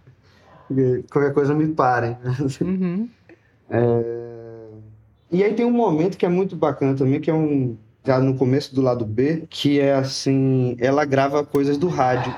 [1.12, 2.18] Qualquer coisa me parem.
[2.62, 3.10] Uhum.
[3.74, 4.68] É,
[5.32, 7.78] E aí tem um momento que é muito bacana também, que é um.
[8.04, 12.34] Já no começo do lado B, que é assim, ela grava coisas do rádio.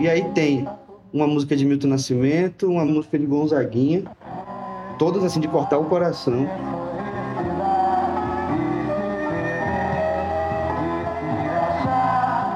[0.00, 0.66] E aí tem
[1.12, 4.04] uma música de Milton Nascimento, uma música de Gonzaguinha,
[4.98, 6.48] todas assim de cortar o coração.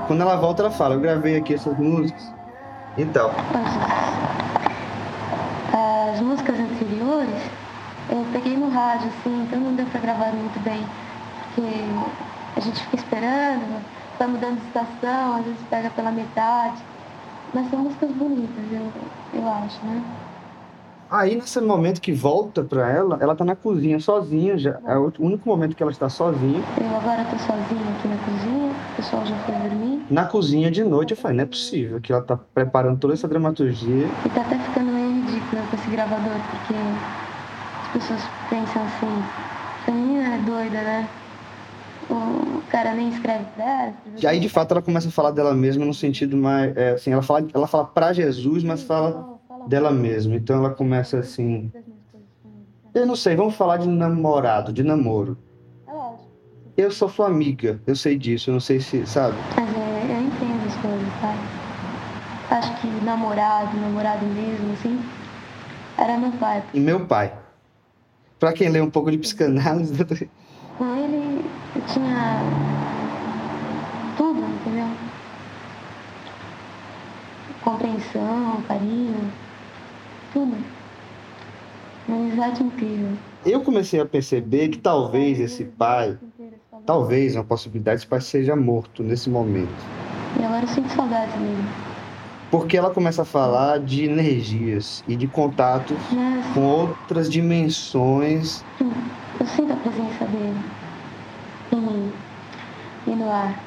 [0.06, 2.32] Quando ela volta, ela fala: Eu gravei aqui essas músicas
[2.96, 3.30] e tal.
[6.14, 7.42] As músicas anteriores
[8.08, 10.82] eu peguei no rádio, assim, então não deu pra gravar muito bem.
[11.54, 11.70] Porque
[12.56, 13.84] a gente fica esperando,
[14.18, 16.93] vai mudando de estação, às vezes pega pela metade.
[17.54, 20.02] Mas são músicas bonitas, eu, eu acho, né?
[21.08, 24.80] Aí, nesse momento que volta pra ela, ela tá na cozinha sozinha, já.
[24.84, 26.60] É o único momento que ela está sozinha.
[26.80, 30.02] Eu agora tô sozinha aqui na cozinha, o pessoal já foi dormir.
[30.10, 33.28] Na cozinha de noite, eu falei: Não é possível que ela tá preparando toda essa
[33.28, 34.08] dramaturgia.
[34.26, 36.74] E tá até ficando meio ridículo com esse gravador, porque
[37.84, 39.24] as pessoas pensam assim,
[39.82, 41.08] essa menina é doida, né?
[42.10, 43.94] O cara nem escreve ela.
[44.20, 46.76] E aí, de fato, ela começa a falar dela mesma no sentido mais.
[46.76, 50.34] é, assim, ela fala, ela fala pra Jesus, mas fala dela mesma.
[50.34, 51.70] Então ela começa assim.
[52.94, 55.36] Eu não sei, vamos falar de namorado, de namoro.
[55.88, 55.92] É.
[56.76, 59.36] Eu sou sua amiga, eu sei disso, eu não sei se, sabe?
[59.56, 61.38] Mas é, eu entendo as coisas, sabe?
[62.50, 65.00] Acho que namorado, namorado mesmo, assim,
[65.98, 66.62] era meu pai.
[66.72, 67.32] E meu pai.
[68.38, 69.94] Pra quem lê um pouco de psicanálise,
[70.78, 71.23] Com ele
[71.92, 72.38] tinha
[74.16, 74.88] tudo, entendeu?
[77.62, 79.32] Compreensão, carinho,
[80.32, 80.56] tudo.
[82.06, 83.12] Uma amizade incrível.
[83.46, 86.18] eu comecei a perceber que talvez esse pai,
[86.84, 89.74] talvez uma possibilidade, esse pai seja morto nesse momento.
[90.38, 91.64] E agora eu sinto saudade dele.
[92.50, 98.62] Porque ela começa a falar de energias e de contatos Mas com outras dimensões.
[99.40, 100.83] eu sinto a presença dele
[103.06, 103.58] e no ar,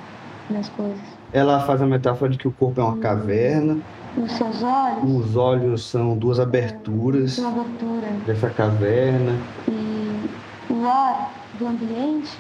[0.50, 1.00] nas coisas.
[1.34, 3.78] Ela faz a metáfora de que o corpo é uma caverna,
[4.16, 8.08] Nos seus olhos, os olhos são duas aberturas uma abertura.
[8.26, 9.34] dessa caverna.
[9.68, 10.30] E
[10.70, 12.38] o ar do ambiente,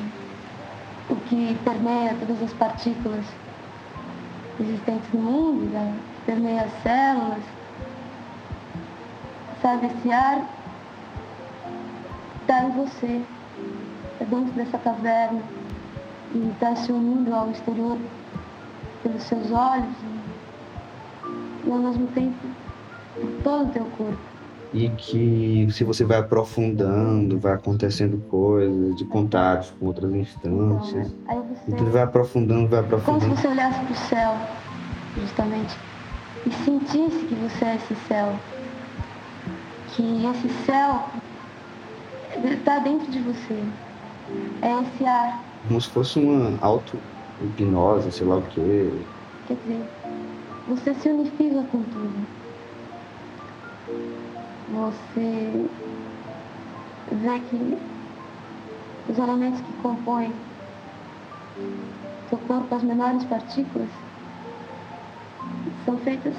[1.10, 3.25] o que permeia todas as partículas
[4.60, 5.93] existentes no mundo, né?
[6.25, 7.43] permeia as células,
[9.62, 10.45] sabe, esse ar
[12.41, 13.21] está em você,
[14.19, 15.41] é dentro dessa caverna
[16.34, 17.97] e está se unindo ao exterior
[19.03, 22.36] pelos seus olhos e, e ao mesmo tempo
[23.15, 24.17] por todo o teu corpo.
[24.73, 31.13] E que se você vai aprofundando, vai acontecendo coisas de contatos com outras instâncias.
[31.27, 33.36] Aí E você tudo vai aprofundando, vai Como se aprofundando.
[33.36, 34.36] você olhasse para o céu,
[35.21, 35.75] justamente,
[36.45, 38.34] e sentisse que você é esse céu.
[39.95, 41.06] Que esse céu
[42.43, 43.63] está dentro de você.
[44.62, 45.44] É esse ar.
[45.68, 48.92] Como se fosse uma auto-hipnose, sei lá o quê.
[49.48, 49.84] Quer dizer,
[50.68, 52.28] você se unifica com tudo.
[54.74, 55.70] Você
[57.12, 57.78] vê que
[59.10, 60.34] os elementos que compõem
[62.30, 63.90] seu corpo, as menores partículas,
[65.86, 66.34] são feitas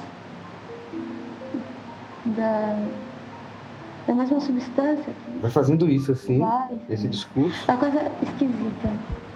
[2.26, 2.76] da,
[4.08, 5.12] da mesma substância.
[5.42, 6.78] Vai fazendo isso assim, Vai.
[6.88, 7.62] esse discurso.
[7.70, 8.88] Uma coisa esquisita,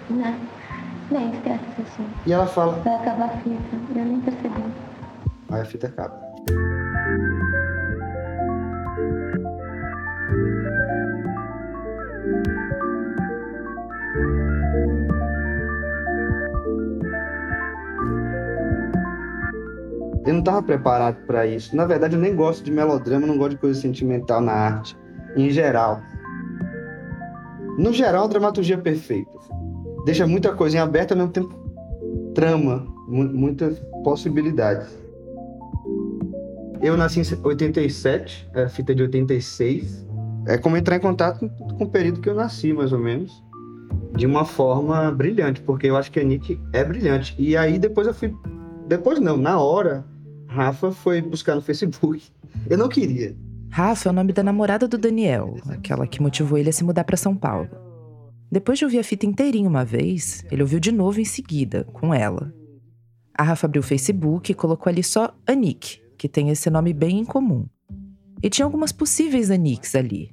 [0.09, 0.37] né?
[1.11, 2.09] Nem esquece esse assunto.
[2.25, 3.75] E ela fala, Vai acabar a fita.
[3.95, 4.63] Eu nem percebi.
[5.51, 6.19] aí a fita acaba.
[20.25, 21.75] Eu não estava preparado para isso.
[21.75, 24.97] Na verdade, eu nem gosto de melodrama, não gosto de coisa sentimental na arte,
[25.35, 26.01] em geral.
[27.77, 29.31] No geral, dramaturgia é perfeita.
[30.05, 31.53] Deixa muita coisa em aberto ao mesmo tempo
[32.33, 34.87] trama, mu- muitas possibilidades.
[36.81, 40.05] Eu nasci em 87, a fita de 86.
[40.45, 43.31] É como entrar em contato com o período que eu nasci, mais ou menos.
[44.15, 47.33] De uma forma brilhante, porque eu acho que a Nick é brilhante.
[47.39, 48.33] E aí depois eu fui.
[48.87, 50.03] Depois não, na hora,
[50.53, 52.23] Rafa foi buscar no Facebook.
[52.69, 53.35] Eu não queria.
[53.71, 57.03] Rafa é o nome da namorada do Daniel, aquela que motivou ele a se mudar
[57.03, 57.69] para São Paulo.
[58.51, 62.13] Depois de ouvir a fita inteirinha uma vez, ele ouviu de novo em seguida, com
[62.13, 62.53] ela.
[63.35, 67.17] A Rafa abriu o Facebook e colocou ali só Anik, que tem esse nome bem
[67.17, 67.65] em comum.
[68.43, 70.29] E tinha algumas possíveis Aniks ali.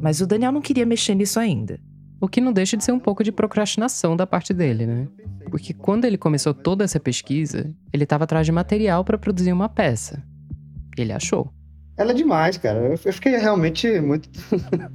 [0.00, 1.78] Mas o Daniel não queria mexer nisso ainda.
[2.20, 5.08] O que não deixa de ser um pouco de procrastinação da parte dele, né?
[5.50, 9.68] Porque quando ele começou toda essa pesquisa, ele estava atrás de material para produzir uma
[9.68, 10.22] peça.
[10.96, 11.52] Ele achou.
[11.96, 12.98] Ela é demais, cara.
[13.04, 14.28] Eu fiquei realmente muito.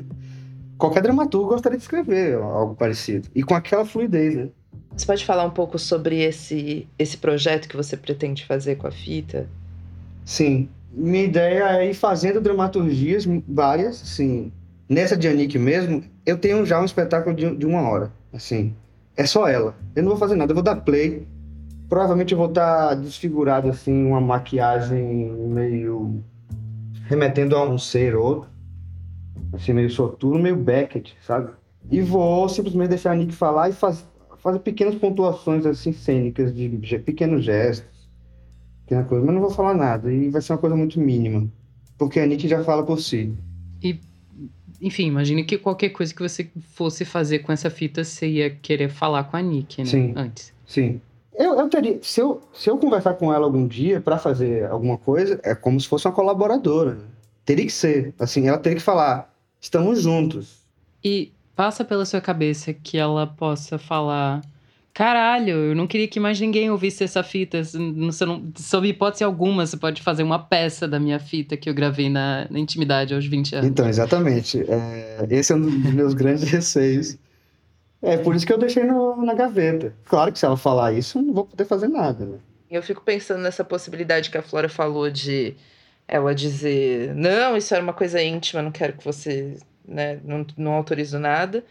[0.77, 3.29] Qualquer dramaturgo gostaria de escrever algo parecido.
[3.35, 4.49] E com aquela fluidez, né?
[4.95, 8.91] Você pode falar um pouco sobre esse, esse projeto que você pretende fazer com a
[8.91, 9.47] fita?
[10.25, 10.67] Sim.
[10.91, 14.51] Minha ideia é ir fazendo dramaturgias várias, sim.
[14.91, 18.75] Nessa de Anique mesmo, eu tenho já um espetáculo de, de uma hora, assim.
[19.15, 19.73] É só ela.
[19.95, 21.25] Eu não vou fazer nada, eu vou dar play.
[21.87, 26.21] Provavelmente eu vou estar desfigurado, assim, uma maquiagem meio...
[27.05, 28.49] remetendo a um ser ou outro.
[29.53, 31.53] Assim, meio soturno, meio Beckett, sabe?
[31.89, 34.05] E vou simplesmente deixar a Nick falar e faz,
[34.39, 37.89] fazer pequenas pontuações, assim, cênicas, de ge- pequenos gestos
[38.83, 40.11] pequena coisa, mas não vou falar nada.
[40.11, 41.47] E vai ser uma coisa muito mínima.
[41.97, 43.33] Porque a Nick já fala por si.
[44.81, 48.89] Enfim, imagine que qualquer coisa que você fosse fazer com essa fita, você ia querer
[48.89, 49.85] falar com a Nick, né?
[49.85, 50.13] Sim.
[50.15, 50.51] Antes.
[50.65, 50.99] Sim.
[51.33, 51.99] Eu, eu teria.
[52.01, 55.79] Se eu, se eu conversar com ela algum dia pra fazer alguma coisa, é como
[55.79, 56.97] se fosse uma colaboradora.
[57.45, 58.13] Teria que ser.
[58.19, 60.61] Assim, ela teria que falar: estamos juntos.
[61.03, 64.41] E passa pela sua cabeça que ela possa falar.
[64.93, 67.63] Caralho, eu não queria que mais ninguém ouvisse essa fita.
[67.63, 71.73] Você não, sob hipótese alguma, você pode fazer uma peça da minha fita que eu
[71.73, 73.67] gravei na, na intimidade aos 20 anos.
[73.69, 74.59] Então, exatamente.
[74.67, 77.17] É, esse é um dos meus grandes receios.
[78.01, 79.93] É por isso que eu deixei no- na gaveta.
[80.05, 82.25] Claro que se ela falar isso, eu não vou poder fazer nada.
[82.25, 82.37] Né?
[82.69, 85.53] Eu fico pensando nessa possibilidade que a Flora falou de
[86.07, 89.55] ela dizer: não, isso era uma coisa íntima, não quero que você.
[89.87, 91.63] Né, não, não autorizo nada.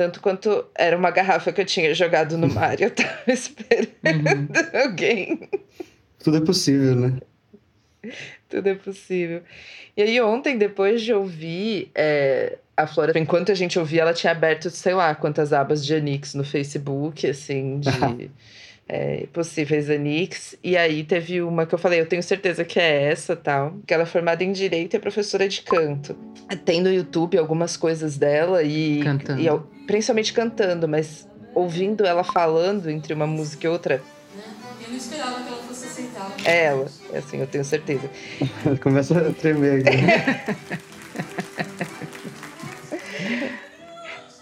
[0.00, 3.90] Tanto quanto era uma garrafa que eu tinha jogado no mar e eu tava esperando
[4.02, 4.48] Uhum.
[4.82, 5.46] alguém.
[6.24, 7.18] Tudo é possível, né?
[8.48, 9.42] Tudo é possível.
[9.94, 14.30] E aí, ontem, depois de ouvir é, a Flora, enquanto a gente ouvia, ela tinha
[14.30, 17.90] aberto, sei lá, quantas abas de Anix no Facebook, assim, de
[18.92, 20.56] é, possíveis Anix.
[20.64, 23.94] E aí teve uma que eu falei, eu tenho certeza que é essa tal, que
[23.94, 26.16] ela é formada em Direito e é professora de canto.
[26.64, 29.00] Tem no YouTube algumas coisas dela e.
[29.04, 29.40] Cantando.
[29.40, 34.02] e principalmente cantando, mas ouvindo ela falando entre uma música e outra.
[34.82, 36.34] Eu não esperava que ela fosse aceitar.
[36.44, 38.10] É ela, é assim, eu tenho certeza.
[38.82, 40.90] Começa a tremer aqui.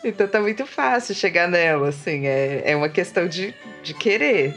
[0.05, 4.55] Então tá muito fácil chegar nela, assim, é, é uma questão de, de querer.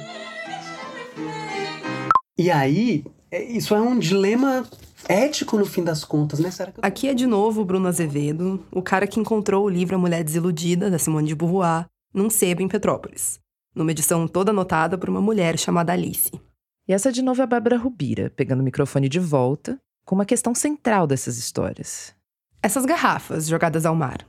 [2.37, 4.65] E aí, é- isso é um dilema
[5.07, 6.51] ético no fim das contas, né?
[6.51, 6.79] Será eu...
[6.81, 10.23] Aqui é de novo o Bruno Azevedo, o cara que encontrou o livro A Mulher
[10.23, 13.39] Desiludida, da Simone de Beauvoir, num sebo em Petrópolis,
[13.75, 16.31] numa edição toda anotada por uma mulher chamada Alice.
[16.87, 20.25] E essa de novo é a Bárbara Rubira, pegando o microfone de volta, com uma
[20.25, 22.13] questão central dessas histórias.
[22.61, 24.25] Essas garrafas jogadas ao mar.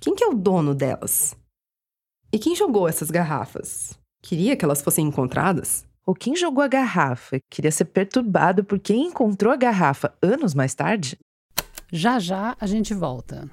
[0.00, 1.36] Quem que é o dono delas?
[2.32, 3.98] E quem jogou essas garrafas?
[4.22, 5.84] Queria que elas fossem encontradas?
[6.06, 10.74] Ou quem jogou a garrafa queria ser perturbado por quem encontrou a garrafa anos mais
[10.74, 11.18] tarde?
[11.92, 13.48] Já já a gente volta.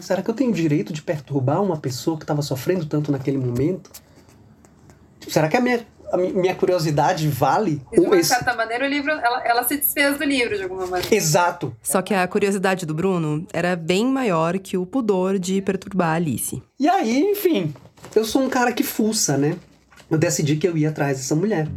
[0.00, 3.38] Será que eu tenho o direito de perturbar uma pessoa que estava sofrendo tanto naquele
[3.38, 3.90] momento?
[5.18, 5.84] Tipo, será que a minha,
[6.16, 7.82] minha curiosidade vale?
[7.92, 10.86] De uma esse- certa maneira, o livro, ela, ela se desfez do livro de alguma
[10.86, 11.14] maneira.
[11.14, 11.74] Exato.
[11.82, 16.14] Só que a curiosidade do Bruno era bem maior que o pudor de perturbar a
[16.14, 16.62] Alice.
[16.78, 17.72] E aí, enfim,
[18.14, 19.56] eu sou um cara que fuça, né?
[20.10, 21.68] Eu decidi que eu ia atrás dessa mulher.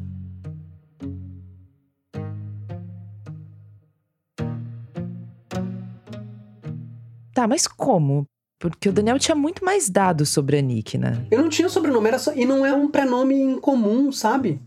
[7.33, 8.27] Tá, mas como?
[8.63, 11.25] Porque o Daniel tinha muito mais dados sobre a Nick, né?
[11.29, 12.31] Eu não tinha sobrenome, era só...
[12.33, 14.61] e não é um prenome incomum, sabe?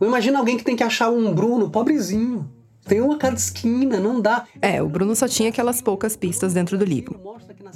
[0.00, 2.50] Eu imagino alguém que tem que achar um Bruno, pobrezinho.
[2.86, 4.46] Tem uma cada esquina, não dá.
[4.62, 7.20] É, o Bruno só tinha aquelas poucas pistas dentro do livro.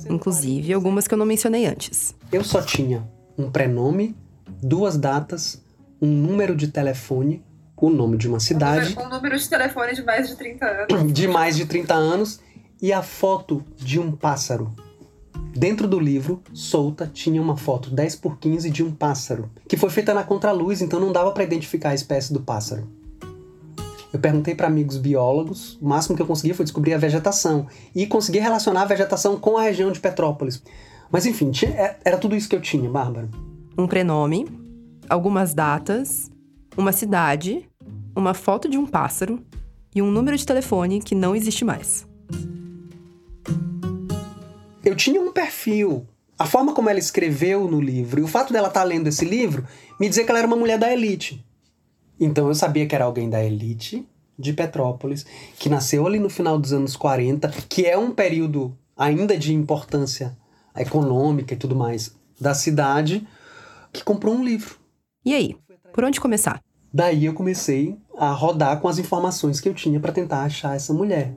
[0.08, 2.14] Inclusive algumas que eu não mencionei antes.
[2.32, 4.16] Eu só tinha um prenome,
[4.62, 5.62] duas datas,
[6.00, 7.44] um número de telefone,
[7.76, 8.96] o nome de uma cidade.
[8.98, 11.12] Um número de telefone de mais de 30 anos.
[11.12, 12.40] De mais de 30 anos
[12.80, 14.74] e a foto de um pássaro.
[15.56, 19.88] Dentro do livro, solta, tinha uma foto 10 por 15 de um pássaro, que foi
[19.90, 22.86] feita na contraluz, então não dava para identificar a espécie do pássaro.
[24.12, 28.06] Eu perguntei para amigos biólogos, o máximo que eu conseguia foi descobrir a vegetação e
[28.06, 30.62] consegui relacionar a vegetação com a região de Petrópolis.
[31.10, 33.28] Mas enfim, tinha, é, era tudo isso que eu tinha, Bárbara.
[33.76, 34.46] Um prenome,
[35.08, 36.30] algumas datas,
[36.76, 37.68] uma cidade,
[38.16, 39.40] uma foto de um pássaro
[39.94, 42.06] e um número de telefone que não existe mais.
[44.84, 46.06] Eu tinha um perfil.
[46.38, 49.24] A forma como ela escreveu no livro e o fato dela estar tá lendo esse
[49.24, 49.66] livro
[49.98, 51.44] me dizia que ela era uma mulher da elite.
[52.20, 54.06] Então eu sabia que era alguém da elite
[54.38, 55.24] de Petrópolis,
[55.58, 60.36] que nasceu ali no final dos anos 40, que é um período ainda de importância
[60.76, 63.26] econômica e tudo mais da cidade,
[63.92, 64.76] que comprou um livro.
[65.24, 65.56] E aí,
[65.92, 66.60] por onde começar?
[66.92, 70.92] Daí eu comecei a rodar com as informações que eu tinha para tentar achar essa
[70.92, 71.34] mulher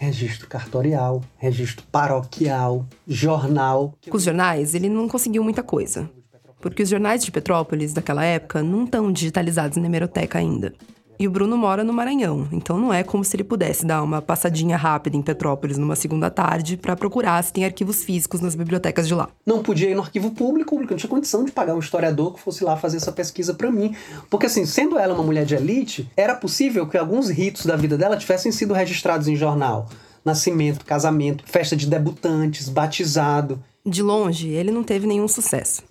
[0.00, 3.94] registro cartorial, registro paroquial, jornal.
[4.08, 6.10] Com os jornais, ele não conseguiu muita coisa.
[6.58, 10.72] Porque os jornais de Petrópolis daquela época não estão digitalizados na hemeroteca ainda.
[11.20, 14.22] E o Bruno mora no Maranhão, então não é como se ele pudesse dar uma
[14.22, 19.06] passadinha rápida em Petrópolis numa segunda tarde para procurar se tem arquivos físicos nas bibliotecas
[19.06, 19.28] de lá.
[19.44, 22.40] Não podia ir no arquivo público, porque não tinha condição de pagar um historiador que
[22.40, 23.94] fosse lá fazer essa pesquisa para mim.
[24.30, 27.98] Porque assim, sendo ela uma mulher de elite, era possível que alguns ritos da vida
[27.98, 29.90] dela tivessem sido registrados em jornal.
[30.24, 33.62] Nascimento, casamento, festa de debutantes, batizado.
[33.84, 35.82] De longe, ele não teve nenhum sucesso.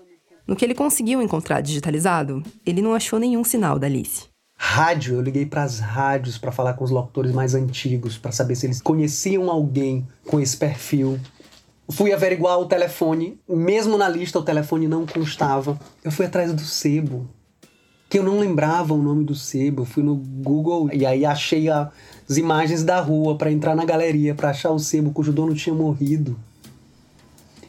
[0.48, 4.29] No que ele conseguiu encontrar digitalizado, ele não achou nenhum sinal da Alice.
[4.62, 8.56] Rádio, eu liguei para as rádios para falar com os locutores mais antigos, para saber
[8.56, 11.18] se eles conheciam alguém com esse perfil.
[11.90, 15.80] Fui averiguar o telefone, mesmo na lista o telefone não constava.
[16.04, 17.26] Eu fui atrás do sebo,
[18.10, 19.84] que eu não lembrava o nome do sebo.
[19.84, 24.36] Eu fui no Google e aí achei as imagens da rua para entrar na galeria
[24.36, 26.38] para achar o sebo cujo dono tinha morrido.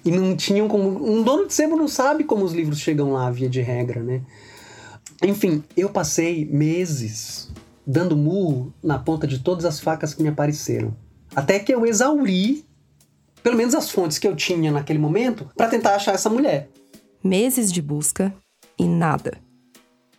[0.04, 0.88] E não tinham como.
[1.08, 4.22] Um dono de sebo não sabe como os livros chegam lá, via de regra, né?
[5.22, 7.50] Enfim, eu passei meses
[7.86, 10.96] dando murro na ponta de todas as facas que me apareceram.
[11.34, 12.64] Até que eu exauri,
[13.42, 16.68] pelo menos as fontes que eu tinha naquele momento, para tentar achar essa mulher.
[17.22, 18.32] Meses de busca
[18.78, 19.36] e nada.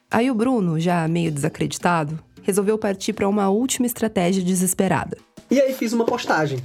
[0.09, 5.17] Aí o Bruno, já meio desacreditado, resolveu partir para uma última estratégia desesperada.
[5.49, 6.59] E aí fiz uma postagem.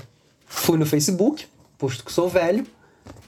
[0.45, 1.47] Fui no Facebook,
[1.79, 2.67] posto que sou velho,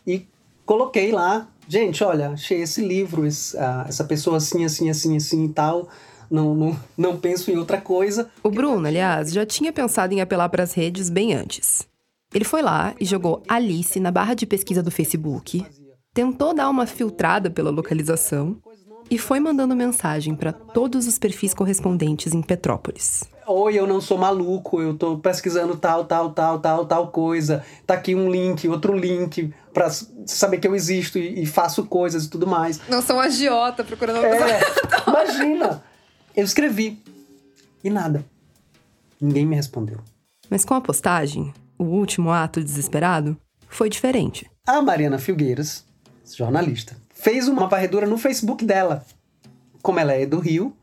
[0.07, 0.27] e
[0.67, 5.45] coloquei lá gente, olha, achei esse livro, esse, uh, essa pessoa assim, assim, assim, assim
[5.45, 5.89] e tal.
[6.31, 8.31] Não, não, não penso em outra coisa.
[8.43, 11.87] O Bruno, aliás, já tinha pensado em apelar para as redes bem antes.
[12.35, 15.65] Ele foi lá e jogou Alice na barra de pesquisa do Facebook,
[16.13, 18.61] tentou dar uma filtrada pela localização
[19.11, 23.25] e foi mandando mensagem para todos os perfis correspondentes em Petrópolis.
[23.47, 27.65] Oi, eu não sou maluco, eu tô pesquisando tal, tal, tal, tal, tal coisa.
[27.87, 29.89] Tá aqui um link, outro link, pra
[30.27, 32.79] saber que eu existo e, e faço coisas e tudo mais.
[32.89, 34.61] Não sou um agiota procurando uma é,
[35.09, 35.83] Imagina!
[36.37, 37.03] Eu escrevi.
[37.83, 38.25] E nada.
[39.21, 39.99] Ninguém me respondeu.
[40.51, 43.37] Mas com a postagem, o último ato desesperado
[43.69, 44.51] foi diferente.
[44.67, 45.85] A Mariana Filgueiras,
[46.37, 49.05] jornalista, fez uma varredura no Facebook dela.
[49.83, 50.75] Como ela é do Rio,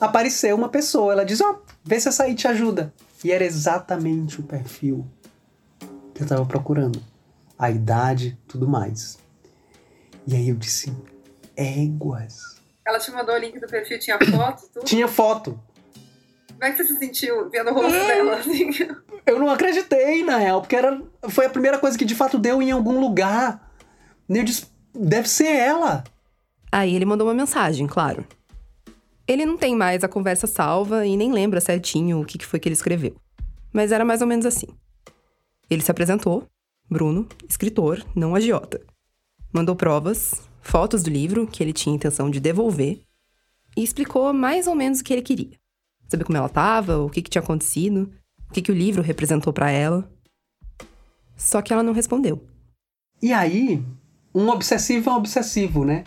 [0.00, 1.12] apareceu uma pessoa.
[1.12, 2.92] Ela diz: Ó, oh, vê se essa aí te ajuda.
[3.22, 5.06] E era exatamente o perfil
[6.14, 7.02] que eu estava procurando.
[7.58, 9.18] A idade, tudo mais.
[10.26, 10.92] E aí eu disse:
[11.56, 12.58] éguas.
[12.86, 14.62] Ela te mandou o link do perfil, tinha foto?
[14.72, 14.84] Tudo?
[14.84, 15.60] tinha foto.
[16.52, 18.06] Como é que você se sentiu vendo o rosto é.
[18.06, 18.36] dela?
[18.36, 18.70] Assim?
[19.26, 22.62] Eu não acreditei, na real, porque era, foi a primeira coisa que de fato deu
[22.62, 23.72] em algum lugar.
[24.28, 24.66] Eu disse:
[24.98, 26.04] deve ser ela.
[26.70, 28.26] Aí ele mandou uma mensagem, claro.
[29.26, 32.68] Ele não tem mais a conversa salva e nem lembra certinho o que foi que
[32.68, 33.14] ele escreveu.
[33.72, 34.66] Mas era mais ou menos assim.
[35.70, 36.46] Ele se apresentou,
[36.90, 38.80] Bruno, escritor, não agiota.
[39.52, 43.00] Mandou provas, fotos do livro que ele tinha intenção de devolver
[43.76, 45.58] e explicou mais ou menos o que ele queria.
[46.08, 48.10] Saber como ela estava, o que, que tinha acontecido,
[48.48, 50.10] o que, que o livro representou para ela.
[51.36, 52.42] Só que ela não respondeu.
[53.20, 53.84] E aí,
[54.34, 56.04] um obsessivo é um obsessivo, né?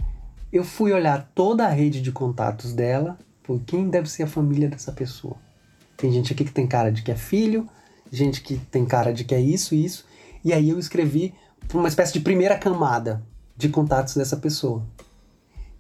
[0.52, 4.68] eu fui olhar toda a rede de contatos dela, por quem deve ser a família
[4.68, 5.38] dessa pessoa.
[5.96, 7.68] Tem gente aqui que tem cara de que é filho,
[8.12, 10.06] gente que tem cara de que é isso, isso.
[10.44, 11.34] E aí eu escrevi
[11.74, 13.24] uma espécie de primeira camada
[13.56, 14.86] de contatos dessa pessoa.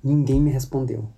[0.02, 1.10] Ninguém me respondeu.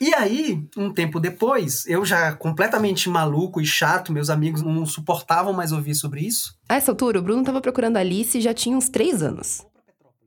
[0.00, 5.52] E aí, um tempo depois, eu já completamente maluco e chato, meus amigos não suportavam
[5.52, 6.54] mais ouvir sobre isso.
[6.68, 9.64] A essa altura, o Bruno estava procurando Alice já tinha uns três anos.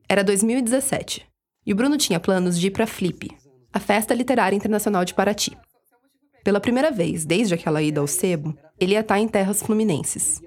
[0.07, 1.27] Era 2017.
[1.65, 3.29] E o Bruno tinha planos de ir para Flip,
[3.73, 5.57] a Festa Literária Internacional de Paraty.
[6.43, 10.41] Pela primeira vez, desde aquela ida ao sebo, ele ia estar em terras fluminenses.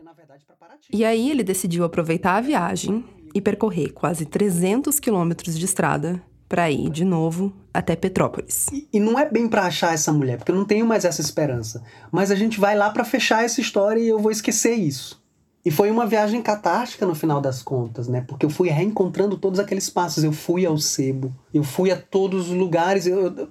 [0.91, 3.05] E aí ele decidiu aproveitar a viagem
[3.35, 8.67] e percorrer quase 300 quilômetros de estrada para ir de novo até Petrópolis.
[8.73, 11.21] E, e não é bem para achar essa mulher, porque eu não tenho mais essa
[11.21, 11.81] esperança.
[12.11, 15.23] Mas a gente vai lá para fechar essa história e eu vou esquecer isso.
[15.65, 18.25] E foi uma viagem catártica no final das contas, né?
[18.27, 20.25] Porque eu fui reencontrando todos aqueles passos.
[20.25, 23.07] Eu fui ao sebo, eu fui a todos os lugares.
[23.07, 23.49] Eu, eu...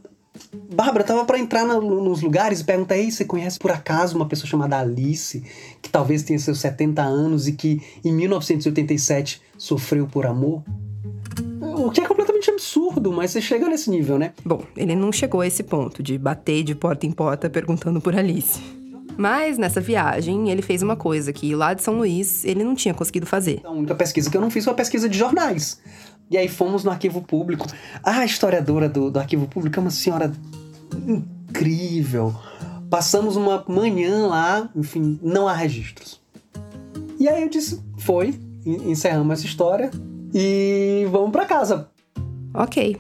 [0.74, 4.28] Bárbara, tava para entrar na, nos lugares e perguntar: Ei, você conhece por acaso uma
[4.28, 5.41] pessoa chamada Alice,
[5.82, 10.64] que talvez tenha seus 70 anos e que em 1987 sofreu por amor?
[11.62, 12.18] O que é completamente
[12.70, 14.34] absurdo, mas você chega nesse nível, né?
[14.45, 18.15] Bom, ele não chegou a esse ponto de bater de porta em porta perguntando por
[18.15, 18.61] Alice.
[19.17, 22.93] Mas nessa viagem, ele fez uma coisa que lá de São Luís ele não tinha
[22.93, 23.59] conseguido fazer.
[23.63, 25.82] A única pesquisa que eu não fiz foi a pesquisa de jornais.
[26.30, 27.65] E aí fomos no arquivo público.
[28.03, 30.32] A historiadora do, do arquivo público é uma senhora
[31.07, 32.34] incrível.
[32.89, 36.22] Passamos uma manhã lá, enfim, não há registros.
[37.20, 39.91] E aí eu disse, foi, encerramos essa história
[40.34, 41.89] e vamos para casa.
[42.54, 42.97] Ok,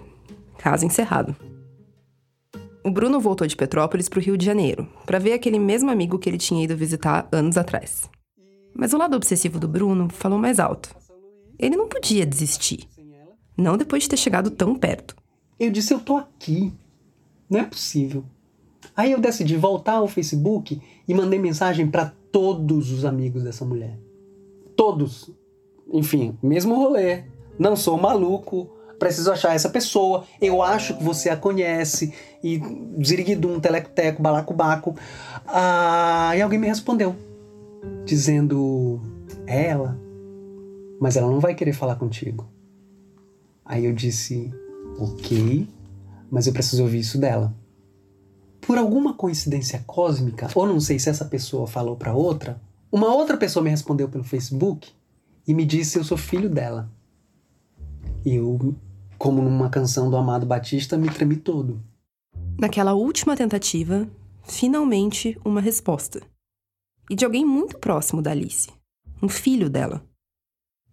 [0.57, 1.35] caso encerrado.
[2.83, 6.17] O Bruno voltou de Petrópolis para o Rio de Janeiro, para ver aquele mesmo amigo
[6.17, 8.09] que ele tinha ido visitar anos atrás.
[8.73, 10.95] Mas o lado obsessivo do Bruno falou mais alto.
[11.57, 12.87] Ele não podia desistir.
[13.57, 15.15] Não depois de ter chegado tão perto.
[15.59, 16.71] Eu disse: Eu tô aqui.
[17.49, 18.23] Não é possível.
[18.95, 23.99] Aí eu decidi voltar ao Facebook e mandei mensagem para todos os amigos dessa mulher.
[24.77, 25.31] Todos
[25.91, 27.23] enfim, mesmo rolê.
[27.57, 28.69] Não sou maluco,
[28.99, 32.61] preciso achar essa pessoa, eu acho que você a conhece, e
[33.03, 34.95] ziriguidum, telecoteco, balacobaco.
[35.47, 37.15] Ah, e alguém me respondeu,
[38.05, 39.01] dizendo,
[39.47, 39.97] é ela,
[40.99, 42.47] mas ela não vai querer falar contigo.
[43.65, 44.53] Aí eu disse,
[44.99, 45.67] ok,
[46.29, 47.53] mas eu preciso ouvir isso dela.
[48.61, 53.37] Por alguma coincidência cósmica, ou não sei se essa pessoa falou para outra, uma outra
[53.37, 54.91] pessoa me respondeu pelo Facebook
[55.47, 56.91] e me disse eu sou filho dela.
[58.25, 58.75] E eu,
[59.19, 61.79] como numa canção do Amado Batista, me tremi todo.
[62.57, 64.09] Naquela última tentativa,
[64.41, 66.21] finalmente uma resposta.
[67.07, 68.71] E de alguém muito próximo da Alice,
[69.21, 70.03] um filho dela,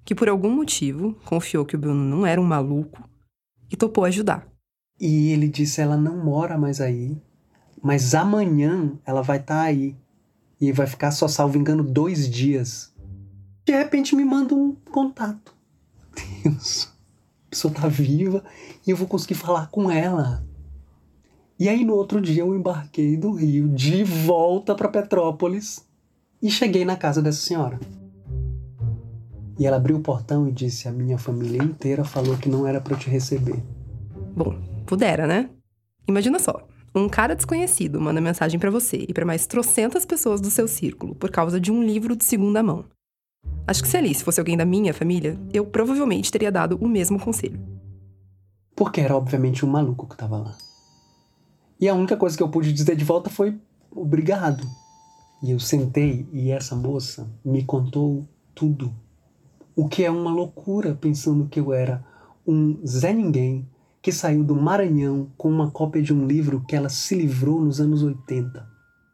[0.04, 3.08] que por algum motivo confiou que o Bruno não era um maluco
[3.70, 4.46] e topou ajudar.
[5.00, 7.16] E ele disse: ela não mora mais aí,
[7.82, 9.96] mas amanhã ela vai estar tá aí
[10.60, 12.94] e vai ficar só salvo engano dois dias
[13.66, 15.52] de repente me manda um contato.
[16.44, 16.88] Deus,
[17.57, 18.44] pessoa tá viva
[18.86, 20.44] e eu vou conseguir falar com ela.
[21.59, 25.82] E aí no outro dia eu embarquei do Rio de volta para Petrópolis
[26.42, 27.80] e cheguei na casa dessa senhora.
[29.59, 32.78] E ela abriu o portão e disse: A minha família inteira falou que não era
[32.78, 33.62] para eu te receber.
[34.36, 34.54] Bom,
[34.84, 35.48] pudera, né?
[36.07, 36.68] Imagina só.
[36.94, 41.14] Um cara desconhecido manda mensagem para você e para mais trocentas pessoas do seu círculo
[41.14, 42.84] por causa de um livro de segunda mão.
[43.68, 47.18] Acho que se Alice fosse alguém da minha família, eu provavelmente teria dado o mesmo
[47.18, 47.60] conselho.
[48.76, 50.56] Porque era obviamente um maluco que estava lá.
[51.80, 53.58] E a única coisa que eu pude dizer de volta foi
[53.90, 54.64] obrigado.
[55.42, 58.94] E eu sentei e essa moça me contou tudo.
[59.74, 62.04] O que é uma loucura pensando que eu era
[62.46, 63.68] um Zé Ninguém
[64.00, 67.80] que saiu do Maranhão com uma cópia de um livro que ela se livrou nos
[67.80, 68.64] anos 80.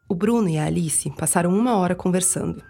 [0.07, 2.63] O Bruno e a Alice passaram uma hora conversando.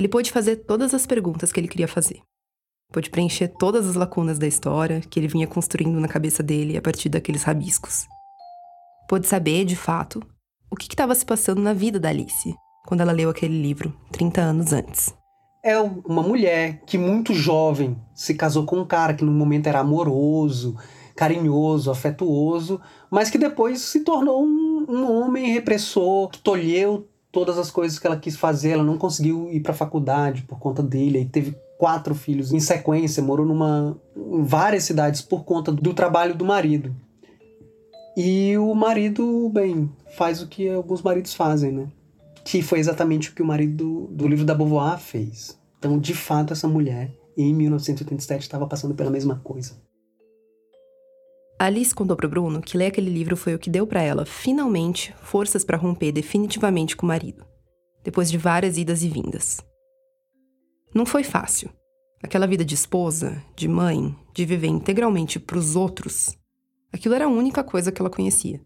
[0.00, 2.22] Ele pôde fazer todas as perguntas que ele queria fazer.
[2.90, 6.80] Pôde preencher todas as lacunas da história que ele vinha construindo na cabeça dele a
[6.80, 8.06] partir daqueles rabiscos.
[9.06, 10.22] Pôde saber, de fato,
[10.70, 12.54] o que estava se passando na vida da Alice
[12.86, 15.14] quando ela leu aquele livro 30 anos antes.
[15.62, 19.80] É uma mulher que, muito jovem, se casou com um cara que no momento era
[19.80, 20.78] amoroso,
[21.14, 22.80] carinhoso, afetuoso,
[23.10, 28.06] mas que depois se tornou um, um homem repressor, que tolheu todas as coisas que
[28.06, 32.14] ela quis fazer, ela não conseguiu ir para faculdade por conta dele, aí teve quatro
[32.14, 36.94] filhos em sequência, morou numa em várias cidades por conta do trabalho do marido.
[38.16, 41.86] E o marido, bem, faz o que alguns maridos fazem, né?
[42.44, 45.58] Que foi exatamente o que o marido do, do livro da Beauvoir fez.
[45.78, 49.72] Então, de fato, essa mulher, em 1987, estava passando pela mesma coisa.
[51.62, 55.14] Alice contou para Bruno que ler aquele livro foi o que deu para ela, finalmente,
[55.20, 57.44] forças para romper definitivamente com o marido,
[58.02, 59.60] depois de várias idas e vindas.
[60.94, 61.70] Não foi fácil.
[62.22, 66.34] Aquela vida de esposa, de mãe, de viver integralmente pros outros,
[66.90, 68.64] aquilo era a única coisa que ela conhecia.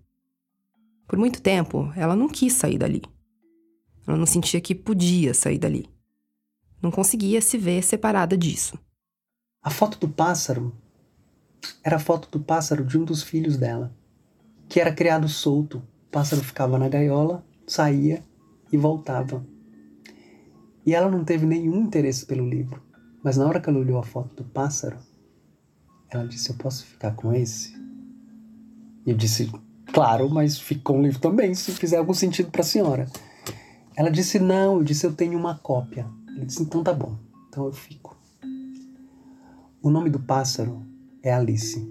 [1.09, 3.03] Por muito tempo, ela não quis sair dali.
[4.07, 5.91] Ela não sentia que podia sair dali.
[6.81, 8.79] Não conseguia se ver separada disso.
[9.61, 10.73] A foto do pássaro
[11.83, 13.95] era a foto do pássaro de um dos filhos dela,
[14.69, 15.79] que era criado solto.
[15.79, 18.23] O pássaro ficava na gaiola, saía
[18.73, 19.45] e voltava.
[20.87, 22.83] E ela não teve nenhum interesse pelo livro.
[23.23, 24.99] Mas na hora que ela olhou a foto do pássaro,
[26.11, 27.75] ela disse: Eu posso ficar com esse?
[29.07, 29.51] E eu disse:
[29.93, 33.07] Claro, mas fica com o livro também, se fizer algum sentido para a senhora.
[33.97, 36.07] Ela disse: Não, eu disse: Eu tenho uma cópia.
[36.37, 37.17] Ele disse: Então tá bom,
[37.49, 38.17] então eu fico.
[39.81, 40.85] O nome do pássaro
[41.25, 41.91] é Alice.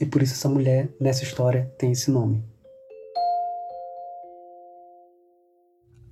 [0.00, 2.44] E por isso essa mulher, nessa história, tem esse nome.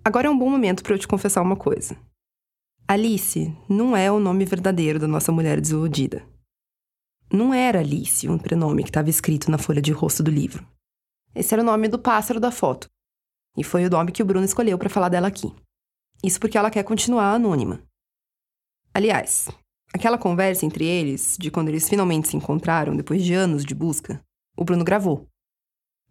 [0.05, 1.97] Agora é um bom momento para eu te confessar uma coisa.
[2.87, 6.25] Alice não é o nome verdadeiro da nossa mulher desiludida.
[7.33, 10.65] Não era Alice um prenome que estava escrito na folha de rosto do livro.
[11.35, 12.89] Esse era o nome do pássaro da foto.
[13.57, 15.53] E foi o nome que o Bruno escolheu para falar dela aqui.
[16.23, 17.83] Isso porque ela quer continuar anônima.
[18.93, 19.49] Aliás,
[19.95, 24.21] aquela conversa entre eles, de quando eles finalmente se encontraram depois de anos de busca,
[24.57, 25.29] o Bruno gravou.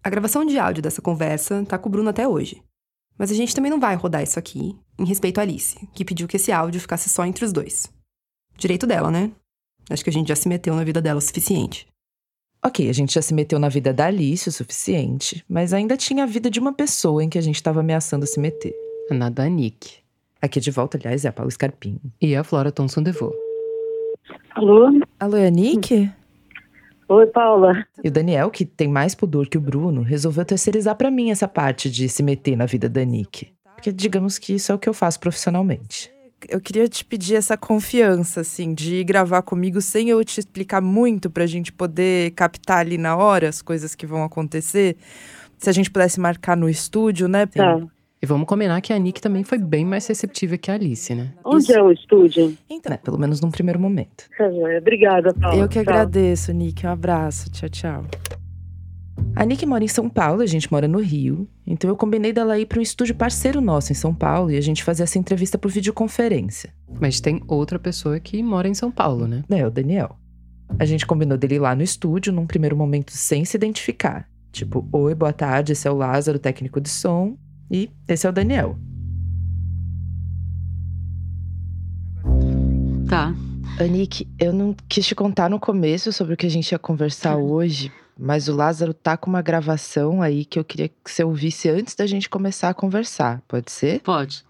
[0.01, 2.63] A gravação de áudio dessa conversa tá com o Bruno até hoje.
[3.17, 6.27] Mas a gente também não vai rodar isso aqui, em respeito a Alice, que pediu
[6.27, 7.91] que esse áudio ficasse só entre os dois.
[8.57, 9.31] Direito dela, né?
[9.89, 11.85] Acho que a gente já se meteu na vida dela o suficiente.
[12.65, 16.23] Ok, a gente já se meteu na vida da Alice o suficiente, mas ainda tinha
[16.23, 18.73] a vida de uma pessoa em que a gente estava ameaçando se meter.
[19.11, 19.97] Na da Nick.
[20.41, 21.99] Aqui de volta, aliás, é a Paula Scarpim.
[22.21, 23.52] E a Flora Thomson DeVoe.
[24.55, 24.87] Alô?
[25.19, 26.11] Alô, é a Nick?
[27.09, 27.85] Oi, Paula.
[28.03, 31.47] E o Daniel, que tem mais pudor que o Bruno, resolveu terceirizar para mim essa
[31.47, 33.51] parte de se meter na vida da Nick.
[33.75, 36.11] Porque digamos que isso é o que eu faço profissionalmente.
[36.47, 41.29] Eu queria te pedir essa confiança, assim, de gravar comigo sem eu te explicar muito
[41.29, 44.97] pra gente poder captar ali na hora as coisas que vão acontecer.
[45.57, 47.45] Se a gente pudesse marcar no estúdio, né?
[47.47, 47.81] Tá.
[48.23, 51.33] E vamos combinar que a Nick também foi bem mais receptiva que a Alice, né?
[51.43, 52.57] Onde é o estúdio?
[52.69, 54.29] Então, né, pelo menos num primeiro momento.
[54.37, 54.77] Tá joia.
[54.77, 55.57] Obrigada, Paula.
[55.57, 55.81] Eu que Tchau.
[55.81, 56.87] agradeço, Nick.
[56.87, 57.51] Um abraço.
[57.51, 58.05] Tchau, tchau.
[59.35, 61.45] A Nick mora em São Paulo, a gente mora no Rio.
[61.67, 64.61] Então eu combinei dela ir para um estúdio parceiro nosso em São Paulo e a
[64.61, 66.73] gente fazer essa entrevista por videoconferência.
[67.01, 69.43] Mas tem outra pessoa que mora em São Paulo, né?
[69.49, 70.15] É, o Daniel.
[70.79, 74.29] A gente combinou dele ir lá no estúdio num primeiro momento sem se identificar.
[74.49, 77.35] Tipo, oi, boa tarde, esse é o Lázaro, técnico de som.
[77.73, 78.77] E esse é o Daniel.
[83.09, 83.33] Tá.
[83.79, 87.35] Anick, eu não quis te contar no começo sobre o que a gente ia conversar
[87.37, 91.67] hoje, mas o Lázaro tá com uma gravação aí que eu queria que você ouvisse
[91.67, 93.41] antes da gente começar a conversar.
[93.47, 94.01] Pode ser?
[94.01, 94.45] Pode.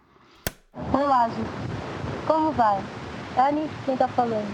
[0.76, 1.46] Oi, Lázaro.
[2.28, 2.84] Como vai?
[3.38, 4.54] É a Anitta quem tá falando.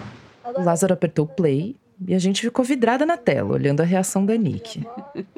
[0.55, 1.75] O Lázaro apertou o play
[2.07, 4.85] e a gente ficou vidrada na tela, olhando a reação da Nick.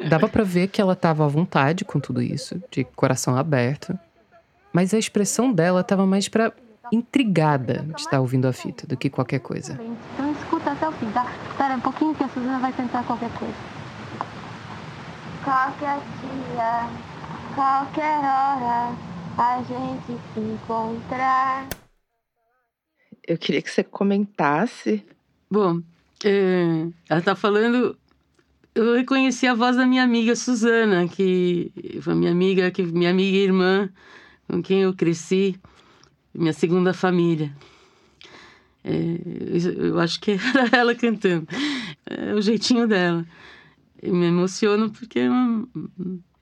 [0.09, 3.97] Dava pra ver que ela tava à vontade com tudo isso, de coração aberto.
[4.71, 6.53] Mas a expressão dela tava mais pra
[6.91, 9.79] intrigada de estar ouvindo a fita do que qualquer coisa.
[10.13, 11.25] Então escuta até o fim, tá?
[11.49, 13.55] Espera um pouquinho que a Suzana vai tentar qualquer coisa.
[15.43, 16.89] Qualquer dia,
[17.55, 18.95] qualquer hora,
[19.37, 21.67] a gente se encontrar.
[23.27, 25.05] Eu queria que você comentasse.
[25.49, 25.81] Bom,
[26.25, 27.97] é, ela tá falando.
[28.73, 33.37] Eu reconheci a voz da minha amiga Suzana, que foi minha amiga, que minha amiga
[33.37, 33.89] e irmã,
[34.47, 35.59] com quem eu cresci,
[36.33, 37.51] minha segunda família.
[38.83, 38.91] É,
[39.77, 41.47] eu, acho que era ela cantando.
[42.05, 43.25] É o jeitinho dela.
[44.01, 45.29] Eu me emociono porque é